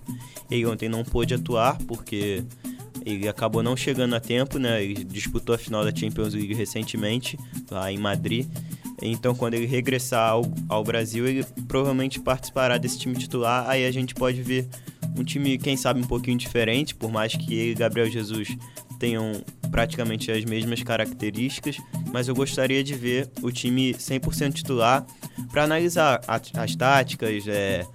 Ele 0.50 0.65
ontem 0.68 0.88
não 0.88 1.04
pôde 1.04 1.34
atuar 1.34 1.77
porque 1.88 2.44
ele 3.04 3.27
acabou 3.27 3.63
não 3.63 3.75
chegando 3.75 4.15
a 4.15 4.20
tempo, 4.20 4.60
né? 4.60 4.84
Ele 4.84 5.04
disputou 5.04 5.56
a 5.56 5.58
final 5.58 5.84
da 5.84 5.96
Champions 5.96 6.34
League 6.34 6.54
recentemente, 6.54 7.38
lá 7.70 7.92
em 7.92 7.98
Madrid. 7.98 8.48
Então, 9.01 9.36
quando 9.36 9.56
ele 9.56 9.65
regressar 9.65 10.32
ao, 10.32 10.46
ao 10.70 10.84
Brasil, 10.84 11.27
ele 11.27 11.44
provavelmente 11.68 12.20
participará 12.20 12.77
desse 12.77 12.98
time 12.98 13.15
titular. 13.15 13.70
Aí 13.70 13.86
a 13.86 13.92
gente 13.92 14.13
pode 14.13 14.42
ver 14.42 14.68
um 15.18 15.24
time, 15.24 15.58
quem 15.58 15.78
sabe, 15.78 16.02
um 16.02 16.08
pouquinho 16.08 16.38
diferente, 16.38 16.96
por 16.96 17.12
mais 17.12 17.36
que 17.36 17.74
Gabriel 17.76 18.10
Jesus 18.10 18.56
tenham 19.00 19.44
praticamente 19.72 20.32
as 20.32 20.46
mesmas 20.46 20.82
características, 20.84 21.78
mas 22.12 22.28
eu 22.28 22.36
gostaria 22.36 22.84
de 22.84 22.94
ver 22.94 23.30
o 23.42 23.52
time 23.52 23.94
100% 23.94 24.54
titular 24.54 25.06
para 25.52 25.64
analisar 25.64 26.22
as 26.28 26.76
táticas, 26.76 27.48
é, 27.48 27.86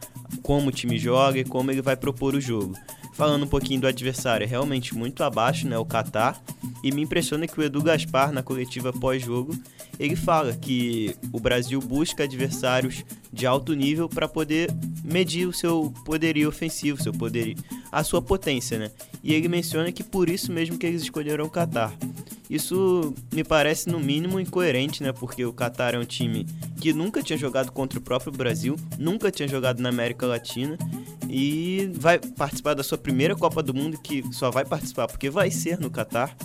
como 0.43 0.69
o 0.69 0.73
time 0.73 0.99
joga 0.99 1.39
e 1.39 1.45
como 1.45 1.71
ele 1.71 1.83
vai 1.83 1.97
propor 1.97 2.35
o 2.35 2.41
jogo. 2.41 2.75
Falando 3.15 3.45
um 3.45 3.49
pouquinho 3.49 3.81
do 3.81 3.87
adversário, 3.87 4.45
é 4.45 4.47
realmente 4.47 4.95
muito 4.95 5.23
abaixo, 5.23 5.67
né, 5.69 5.77
o 5.77 5.85
Qatar, 5.85 6.41
e 6.83 6.91
me 6.93 7.03
impressiona 7.03 7.47
que 7.47 7.59
o 7.59 7.63
Edu 7.63 7.83
Gaspar, 7.83 8.33
na 8.33 8.43
coletiva 8.43 8.93
pós-jogo, 8.93 9.55
ele 9.99 10.17
fala 10.17 10.55
que 10.55 11.15
o 11.31 11.39
Brasil 11.39 11.79
busca 11.81 12.25
adversários 12.25 13.05
de 13.31 13.47
alto 13.47 13.75
nível 13.75 14.09
para 14.09 14.27
poder 14.27 14.71
medir 15.05 15.47
o 15.47 15.53
seu 15.53 15.93
poderio 16.05 16.49
ofensivo, 16.49 17.03
seu 17.03 17.13
poderio, 17.13 17.57
a 17.91 18.03
sua 18.05 18.21
potência, 18.21 18.79
né? 18.79 18.91
E 19.23 19.35
ele 19.35 19.49
menciona 19.49 19.93
que 19.93 20.03
por 20.03 20.29
isso 20.29 20.53
mesmo 20.53 20.79
que 20.79 20.87
eles 20.87 21.03
escolheram 21.03 21.45
o 21.45 21.51
Qatar. 21.51 21.93
Isso 22.49 23.15
me 23.33 23.45
parece 23.45 23.89
no 23.89 24.01
mínimo 24.01 24.41
incoerente, 24.41 25.03
né? 25.03 25.13
Porque 25.13 25.45
o 25.45 25.53
Qatar 25.53 25.95
é 25.95 25.99
um 25.99 26.05
time 26.05 26.47
que 26.81 26.93
nunca 26.93 27.23
tinha 27.23 27.39
jogado 27.39 27.71
contra 27.71 27.99
o 27.99 28.03
próprio 28.03 28.33
Brasil, 28.33 28.77
nunca 28.99 29.31
tinha 29.31 29.47
jogado 29.47 29.81
na 29.81 29.89
América 29.89 30.27
Latina 30.27 30.77
e 31.29 31.91
vai 31.95 32.19
participar 32.19 32.75
da 32.75 32.83
sua 32.83 32.99
primeira 32.99 33.37
Copa 33.37 33.63
do 33.63 33.73
Mundo 33.73 33.99
que 34.03 34.25
só 34.33 34.51
vai 34.51 34.65
participar 34.65 35.07
porque 35.07 35.31
vai 35.31 35.51
ser 35.51 35.79
no 35.79 35.91
Qatar. 35.91 36.37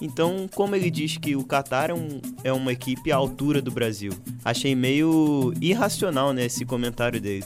Então, 0.00 0.48
como 0.52 0.74
ele 0.74 0.90
diz 0.90 1.16
que 1.16 1.36
o 1.36 1.44
Qatar 1.44 1.90
é, 1.90 1.94
um, 1.94 2.20
é 2.42 2.52
uma 2.52 2.72
equipe 2.72 3.12
à 3.12 3.16
altura 3.16 3.62
do 3.62 3.70
Brasil, 3.70 4.12
achei 4.44 4.74
meio 4.74 5.52
irracional 5.60 6.32
né, 6.32 6.46
esse 6.46 6.64
comentário 6.64 7.20
dele. 7.20 7.44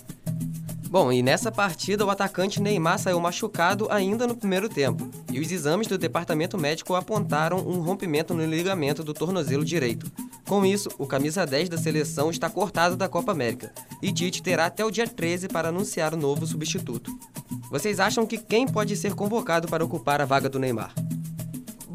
Bom, 0.89 1.13
e 1.13 1.23
nessa 1.23 1.51
partida 1.51 2.07
o 2.07 2.11
atacante 2.11 2.61
Neymar 2.61 2.99
saiu 2.99 3.21
machucado 3.21 3.89
ainda 3.91 4.27
no 4.27 4.37
primeiro 4.37 4.69
tempo, 4.69 5.11
e 5.33 5.41
os 5.41 5.51
exames 5.51 5.89
do 5.89 5.99
departamento 5.99 6.57
médico 6.57 6.95
apontaram 6.95 7.59
um 7.59 7.81
rompimento 7.81 8.33
no 8.33 8.47
ligamento 8.47 9.03
do 9.03 9.13
tornozelo 9.13 9.65
direito. 9.65 10.11
Com 10.47 10.65
isso, 10.65 10.89
o 10.97 11.07
camisa 11.07 11.45
10 11.45 11.69
da 11.69 11.77
seleção 11.77 12.31
está 12.31 12.49
cortado 12.49 12.97
da 12.97 13.09
Copa 13.09 13.33
América, 13.33 13.73
e 14.01 14.13
Tite 14.13 14.43
terá 14.43 14.67
até 14.67 14.85
o 14.85 14.91
dia 14.91 15.09
13 15.09 15.49
para 15.49 15.69
anunciar 15.69 16.15
o 16.15 16.17
novo 16.17 16.47
substituto. 16.47 17.11
Vocês 17.69 17.99
acham 17.99 18.25
que 18.25 18.39
quem 18.39 18.67
pode 18.67 18.97
ser 18.97 19.15
convocado 19.15 19.67
para 19.67 19.85
ocupar 19.85 20.21
a 20.21 20.25
vaga 20.25 20.49
do 20.49 20.61
Neymar? 20.61 20.95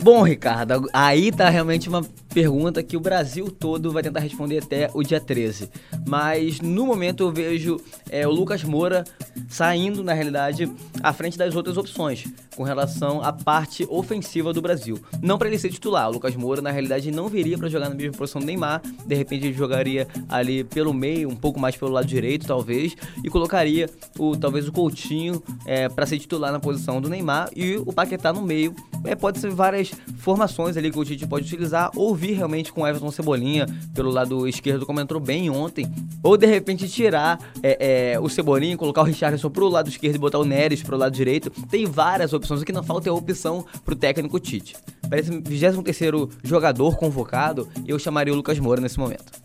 Bom, 0.04 0.24
Ricardo, 0.24 0.90
aí 0.92 1.32
tá 1.32 1.48
realmente 1.48 1.88
uma 1.88 2.04
pergunta 2.34 2.82
que 2.82 2.98
o 2.98 3.00
Brasil 3.00 3.52
todo 3.52 3.92
vai 3.92 4.02
tentar 4.02 4.20
responder 4.20 4.64
até 4.64 4.90
o 4.96 5.04
dia 5.04 5.20
13. 5.20 5.70
Mas 6.08 6.60
no 6.60 6.88
momento 6.88 7.24
eu 7.24 7.32
vejo 7.32 7.80
é, 8.10 8.26
o 8.28 8.32
Lucas 8.32 8.64
Moura 8.64 9.04
saindo, 9.48 10.04
na 10.04 10.14
realidade, 10.14 10.72
à 11.04 11.14
frente 11.14 11.38
das 11.38 11.56
outras 11.56 11.78
opções 11.78 12.26
com 12.56 12.64
relação 12.64 13.22
à 13.22 13.32
parte 13.32 13.86
ofensiva 13.90 14.52
do 14.52 14.62
Brasil. 14.62 15.00
Não 15.22 15.38
para 15.38 15.48
ele 15.48 15.60
ser 15.60 15.70
titular, 15.70 16.10
o 16.10 16.14
Lucas 16.14 16.36
Moura, 16.36 16.62
na 16.62 16.72
realidade, 16.72 17.12
não 17.12 17.28
viria 17.28 17.58
para 17.58 17.70
jogar 17.70 17.90
na 17.90 17.96
mesma 17.96 18.18
posição 18.18 18.42
do 18.42 18.48
Neymar. 18.48 18.82
De 19.06 19.16
repente, 19.16 19.46
ele 19.46 19.54
jogaria 19.54 20.08
ali 20.28 20.64
pelo 20.64 20.94
meio, 20.94 21.30
um 21.30 21.36
pouco 21.36 21.60
mais 21.60 21.76
pelo 21.76 21.92
lado 21.92 22.08
direito, 22.08 22.48
talvez, 22.48 22.96
e 23.24 23.30
colocaria 23.30 23.90
o 24.18 24.36
talvez 24.36 24.68
o 24.68 24.72
Coutinho 24.72 25.42
é, 25.66 25.88
para 25.88 26.06
ser 26.06 26.18
titular 26.18 26.52
na 26.52 26.60
posição 26.60 27.00
do 27.00 27.10
Neymar 27.10 27.50
e 27.56 27.76
o 27.78 27.94
Paquetá 27.94 28.34
no 28.34 28.42
meio. 28.42 28.76
É, 29.04 29.16
pode 29.16 29.40
ser 29.40 29.50
várias 29.52 29.91
formações 30.18 30.78
ali 30.78 30.92
que 30.92 31.00
o 31.00 31.06
Tite 31.06 31.28
pode 31.28 31.46
utilizar, 31.46 31.92
ou 31.96 32.16
vir 32.16 32.34
realmente 32.34 32.72
com 32.72 32.88
Everton 32.88 33.12
Cebolinha 33.12 33.66
pelo 33.94 34.10
lado 34.10 34.48
esquerdo, 34.48 34.86
como 34.86 35.00
entrou 35.00 35.20
bem 35.20 35.50
ontem, 35.50 35.92
ou 36.24 36.38
de 36.38 36.46
repente 36.46 36.88
tirar 36.88 37.40
é, 37.64 38.14
é, 38.14 38.20
o 38.20 38.30
Cebolinha, 38.30 38.78
colocar 38.78 39.02
o 39.02 39.06
Richardson 39.06 39.50
pro 39.50 39.68
lado 39.68 39.90
esquerdo 39.90 40.16
e 40.16 40.20
botar 40.20 40.40
o 40.40 40.46
Neres 40.46 40.84
pro 40.84 40.98
lado 40.98 41.14
direito. 41.14 41.50
Tem 41.70 41.86
várias 41.86 42.34
opções, 42.34 42.62
o 42.62 42.66
que 42.66 42.72
não 42.72 42.84
falta 42.84 43.10
é 43.10 43.12
a 43.12 43.14
opção 43.14 43.66
pro 43.84 43.96
técnico 43.96 44.40
Tite. 44.40 44.76
Parece 45.10 45.30
o 45.32 45.42
23 45.42 46.28
jogador 46.44 46.96
convocado, 46.98 47.68
eu 47.88 48.00
chamaria 48.00 48.34
o 48.34 48.36
Lucas 48.36 48.60
Moura 48.60 48.80
nesse 48.80 49.00
momento. 49.00 49.42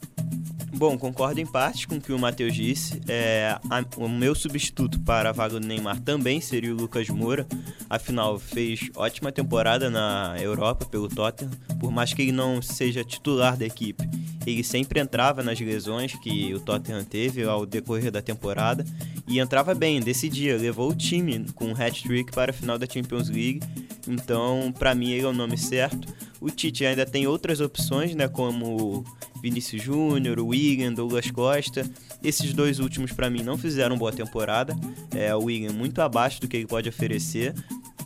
Bom, 0.77 0.99
concordo 0.99 1.41
em 1.41 1.47
parte 1.47 1.89
com 1.89 1.95
o 1.95 2.01
que 2.01 2.13
o 2.13 2.19
Matheus 2.19 2.55
disse. 2.55 3.01
É, 3.09 3.59
a, 3.71 3.83
o 3.97 4.07
meu 4.11 4.35
substituto 4.35 5.01
para 5.01 5.31
a 5.31 5.33
vaga 5.33 5.59
do 5.59 5.67
Neymar 5.67 5.99
também 6.01 6.39
seria 6.39 6.71
o 6.71 6.77
Lucas 6.77 7.09
Moura. 7.09 7.47
Afinal, 7.89 8.39
fez 8.39 8.91
ótima 8.95 9.33
temporada 9.33 9.89
na 9.89 10.37
Europa 10.39 10.85
pelo 10.85 11.09
Tottenham. 11.09 11.51
Por 11.81 11.91
mais 11.91 12.13
que 12.13 12.21
ele 12.21 12.33
não 12.33 12.61
seja 12.61 13.03
titular 13.03 13.57
da 13.57 13.65
equipe, 13.65 14.07
ele 14.47 14.63
sempre 14.63 15.01
entrava 15.01 15.43
nas 15.43 15.59
lesões 15.59 16.15
que 16.17 16.53
o 16.53 16.61
Tottenham 16.61 17.05
teve 17.05 17.43
ao 17.43 17.65
decorrer 17.65 18.11
da 18.11 18.21
temporada. 18.21 18.85
E 19.27 19.39
entrava 19.39 19.75
bem, 19.75 19.99
decidia, 19.99 20.59
levou 20.59 20.91
o 20.91 20.95
time 20.95 21.47
com 21.55 21.69
um 21.69 21.73
hat-trick 21.75 22.33
para 22.33 22.51
a 22.51 22.55
final 22.55 22.79
da 22.79 22.87
Champions 22.87 23.31
League. 23.31 23.61
Então, 24.07 24.75
para 24.79 24.95
mim, 24.95 25.13
ele 25.13 25.25
é 25.25 25.29
o 25.29 25.33
nome 25.33 25.57
certo. 25.57 26.07
O 26.39 26.51
Tite 26.51 26.85
ainda 26.85 27.07
tem 27.07 27.27
outras 27.27 27.61
opções, 27.63 28.15
né, 28.15 28.29
como 28.29 29.05
Vinícius 29.43 29.83
Júnior, 29.83 30.39
o 30.39 30.49
Wigan, 30.49 30.93
Douglas 30.93 31.31
Costa. 31.31 31.89
Esses 32.23 32.53
dois 32.53 32.79
últimos, 32.79 33.13
para 33.13 33.31
mim, 33.31 33.43
não 33.43 33.57
fizeram 33.57 33.97
boa 33.97 34.13
temporada. 34.13 34.77
É, 35.15 35.35
o 35.35 35.45
Wigan 35.45 35.73
muito 35.73 36.01
abaixo 36.01 36.41
do 36.41 36.49
que 36.49 36.57
ele 36.57 36.67
pode 36.67 36.89
oferecer. 36.89 37.55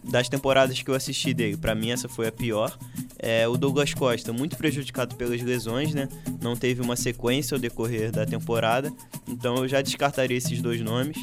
Das 0.02 0.28
temporadas 0.28 0.80
que 0.80 0.90
eu 0.90 0.94
assisti 0.94 1.34
dele, 1.34 1.56
para 1.56 1.74
mim 1.74 1.90
essa 1.90 2.08
foi 2.08 2.26
a 2.26 2.32
pior. 2.32 2.76
É, 3.18 3.46
o 3.46 3.56
Douglas 3.56 3.92
Costa, 3.92 4.32
muito 4.32 4.56
prejudicado 4.56 5.14
pelas 5.14 5.42
lesões, 5.42 5.92
né? 5.94 6.08
Não 6.40 6.56
teve 6.56 6.80
uma 6.80 6.96
sequência 6.96 7.54
ao 7.54 7.60
decorrer 7.60 8.10
da 8.10 8.24
temporada. 8.24 8.90
Então 9.28 9.56
eu 9.56 9.68
já 9.68 9.82
descartaria 9.82 10.36
esses 10.36 10.60
dois 10.62 10.80
nomes. 10.80 11.18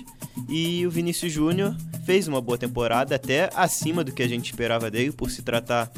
E 0.47 0.85
o 0.85 0.91
Vinícius 0.91 1.33
Júnior 1.33 1.75
fez 2.05 2.27
uma 2.27 2.39
boa 2.39 2.57
temporada, 2.57 3.15
até 3.15 3.49
acima 3.55 4.03
do 4.03 4.11
que 4.11 4.21
a 4.21 4.27
gente 4.27 4.45
esperava 4.51 4.91
dele, 4.91 5.11
por 5.11 5.31
se 5.31 5.41
tratar 5.41 5.91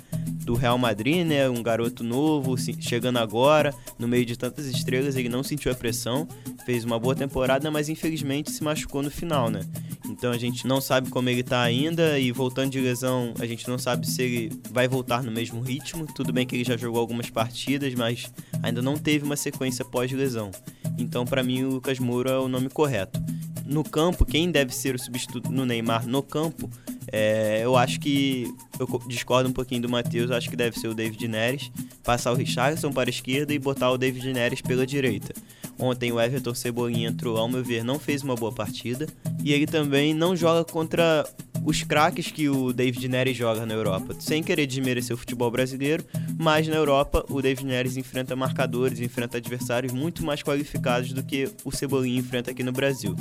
do 0.50 0.56
Real 0.56 0.80
Madrid, 0.80 1.24
né? 1.28 1.48
Um 1.48 1.62
garoto 1.62 2.04
novo, 2.04 2.56
chegando 2.58 3.20
agora, 3.20 3.72
no 4.00 4.08
meio 4.08 4.26
de 4.26 4.36
tantas 4.36 4.66
estrelas, 4.66 5.16
ele 5.16 5.30
não 5.30 5.44
sentiu 5.44 5.72
a 5.72 5.76
pressão, 5.76 6.28
fez 6.66 6.84
uma 6.84 6.98
boa 6.98 7.14
temporada, 7.14 7.70
mas 7.70 7.88
infelizmente 7.88 8.52
se 8.52 8.64
machucou 8.64 9.04
no 9.04 9.12
final, 9.12 9.52
né? 9.52 9.62
Então 10.10 10.32
a 10.32 10.40
gente 10.40 10.66
não 10.66 10.82
sabe 10.82 11.12
como 11.12 11.30
ele 11.30 11.44
tá 11.44 11.62
ainda 11.62 12.18
e 12.18 12.32
voltando 12.32 12.72
de 12.72 12.80
lesão, 12.80 13.32
a 13.38 13.46
gente 13.46 13.68
não 13.68 13.78
sabe 13.78 14.08
se 14.08 14.24
ele 14.24 14.62
vai 14.72 14.88
voltar 14.88 15.22
no 15.22 15.32
mesmo 15.32 15.62
ritmo. 15.62 16.08
Tudo 16.16 16.34
bem 16.34 16.48
que 16.48 16.56
ele 16.56 16.64
já 16.64 16.76
jogou 16.76 17.00
algumas 17.00 17.30
partidas, 17.30 17.94
mas 17.94 18.34
ainda 18.64 18.82
não 18.82 18.98
teve 18.98 19.26
uma 19.26 19.36
sequência 19.36 19.86
pós-lesão. 19.86 20.50
Então, 20.98 21.26
para 21.26 21.44
mim, 21.44 21.62
o 21.62 21.70
Lucas 21.70 22.00
Moura 22.00 22.32
é 22.32 22.38
o 22.40 22.48
nome 22.48 22.70
correto. 22.70 23.22
No 23.68 23.84
campo, 23.84 24.26
quem 24.26 24.50
deve 24.50 24.74
ser 24.74 24.96
o 24.96 25.00
substituto 25.00 25.52
no 25.52 25.64
Neymar 25.64 26.08
no 26.08 26.24
campo 26.24 26.68
é, 27.12 27.62
eu 27.64 27.76
acho 27.76 28.00
que. 28.00 28.54
Eu 28.80 28.88
discordo 29.08 29.50
um 29.50 29.54
pouquinho 29.54 29.82
do 29.82 29.90
Matheus, 29.90 30.32
acho 30.32 30.50
que 30.50 30.56
deve 30.56 30.80
ser 30.80 30.88
o 30.88 30.94
David 30.94 31.28
Neres. 31.28 31.72
Passar 32.04 32.32
o 32.32 32.36
Richardson 32.36 32.92
para 32.92 33.10
a 33.10 33.12
esquerda 33.12 33.54
e 33.54 33.60
botar 33.60 33.92
o 33.92 33.98
David 33.98 34.32
Neres 34.34 34.62
pela 34.62 34.86
direita. 34.86 35.34
Ontem 35.78 36.12
o 36.12 36.20
Everton 36.20 36.54
Cebolinha 36.54 37.10
entrou, 37.10 37.38
ao 37.38 37.48
meu 37.48 37.64
ver, 37.64 37.84
não 37.84 37.98
fez 37.98 38.22
uma 38.22 38.36
boa 38.36 38.52
partida. 38.52 39.08
E 39.44 39.54
ele 39.54 39.66
também 39.66 40.14
não 40.14 40.36
joga 40.36 40.64
contra 40.70 41.26
os 41.66 41.84
craques 41.84 42.32
que 42.32 42.50
o 42.50 42.74
David 42.74 43.08
Neres 43.08 43.38
joga 43.38 43.66
na 43.66 43.74
Europa. 43.74 44.16
Sem 44.20 44.44
querer 44.44 44.66
desmerecer 44.66 45.16
o 45.16 45.20
futebol 45.20 45.50
brasileiro, 45.52 46.04
mas 46.38 46.68
na 46.68 46.76
Europa 46.76 47.26
o 47.30 47.42
David 47.42 47.66
Neres 47.66 47.98
enfrenta 47.98 48.36
marcadores, 48.36 49.00
enfrenta 49.00 49.38
adversários 49.38 49.94
muito 49.94 50.24
mais 50.24 50.42
qualificados 50.42 51.14
do 51.14 51.24
que 51.24 51.50
o 51.64 51.72
Cebolinha 51.72 52.20
enfrenta 52.20 52.52
aqui 52.52 52.64
no 52.64 52.72
Brasil. 52.72 53.16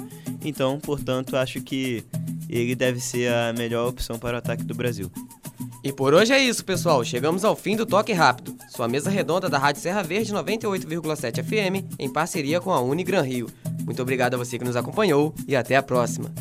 Então, 0.44 0.78
portanto, 0.78 1.36
acho 1.36 1.60
que 1.60 2.04
ele 2.48 2.74
deve 2.74 3.00
ser 3.00 3.32
a 3.32 3.52
melhor 3.52 3.88
opção 3.88 4.18
para 4.18 4.36
o 4.36 4.38
ataque 4.38 4.64
do 4.64 4.74
Brasil. 4.74 5.10
E 5.82 5.92
por 5.92 6.12
hoje 6.12 6.32
é 6.32 6.38
isso, 6.38 6.64
pessoal. 6.64 7.04
Chegamos 7.04 7.44
ao 7.44 7.54
fim 7.54 7.76
do 7.76 7.86
Toque 7.86 8.12
Rápido, 8.12 8.56
sua 8.68 8.88
mesa 8.88 9.10
redonda 9.10 9.48
da 9.48 9.58
Rádio 9.58 9.80
Serra 9.82 10.02
Verde 10.02 10.32
98,7 10.32 11.42
FM, 11.42 11.94
em 11.98 12.12
parceria 12.12 12.60
com 12.60 12.72
a 12.72 12.80
Unigran 12.80 13.22
Rio. 13.22 13.46
Muito 13.84 14.02
obrigado 14.02 14.34
a 14.34 14.36
você 14.36 14.58
que 14.58 14.64
nos 14.64 14.76
acompanhou 14.76 15.34
e 15.46 15.54
até 15.54 15.76
a 15.76 15.82
próxima. 15.82 16.32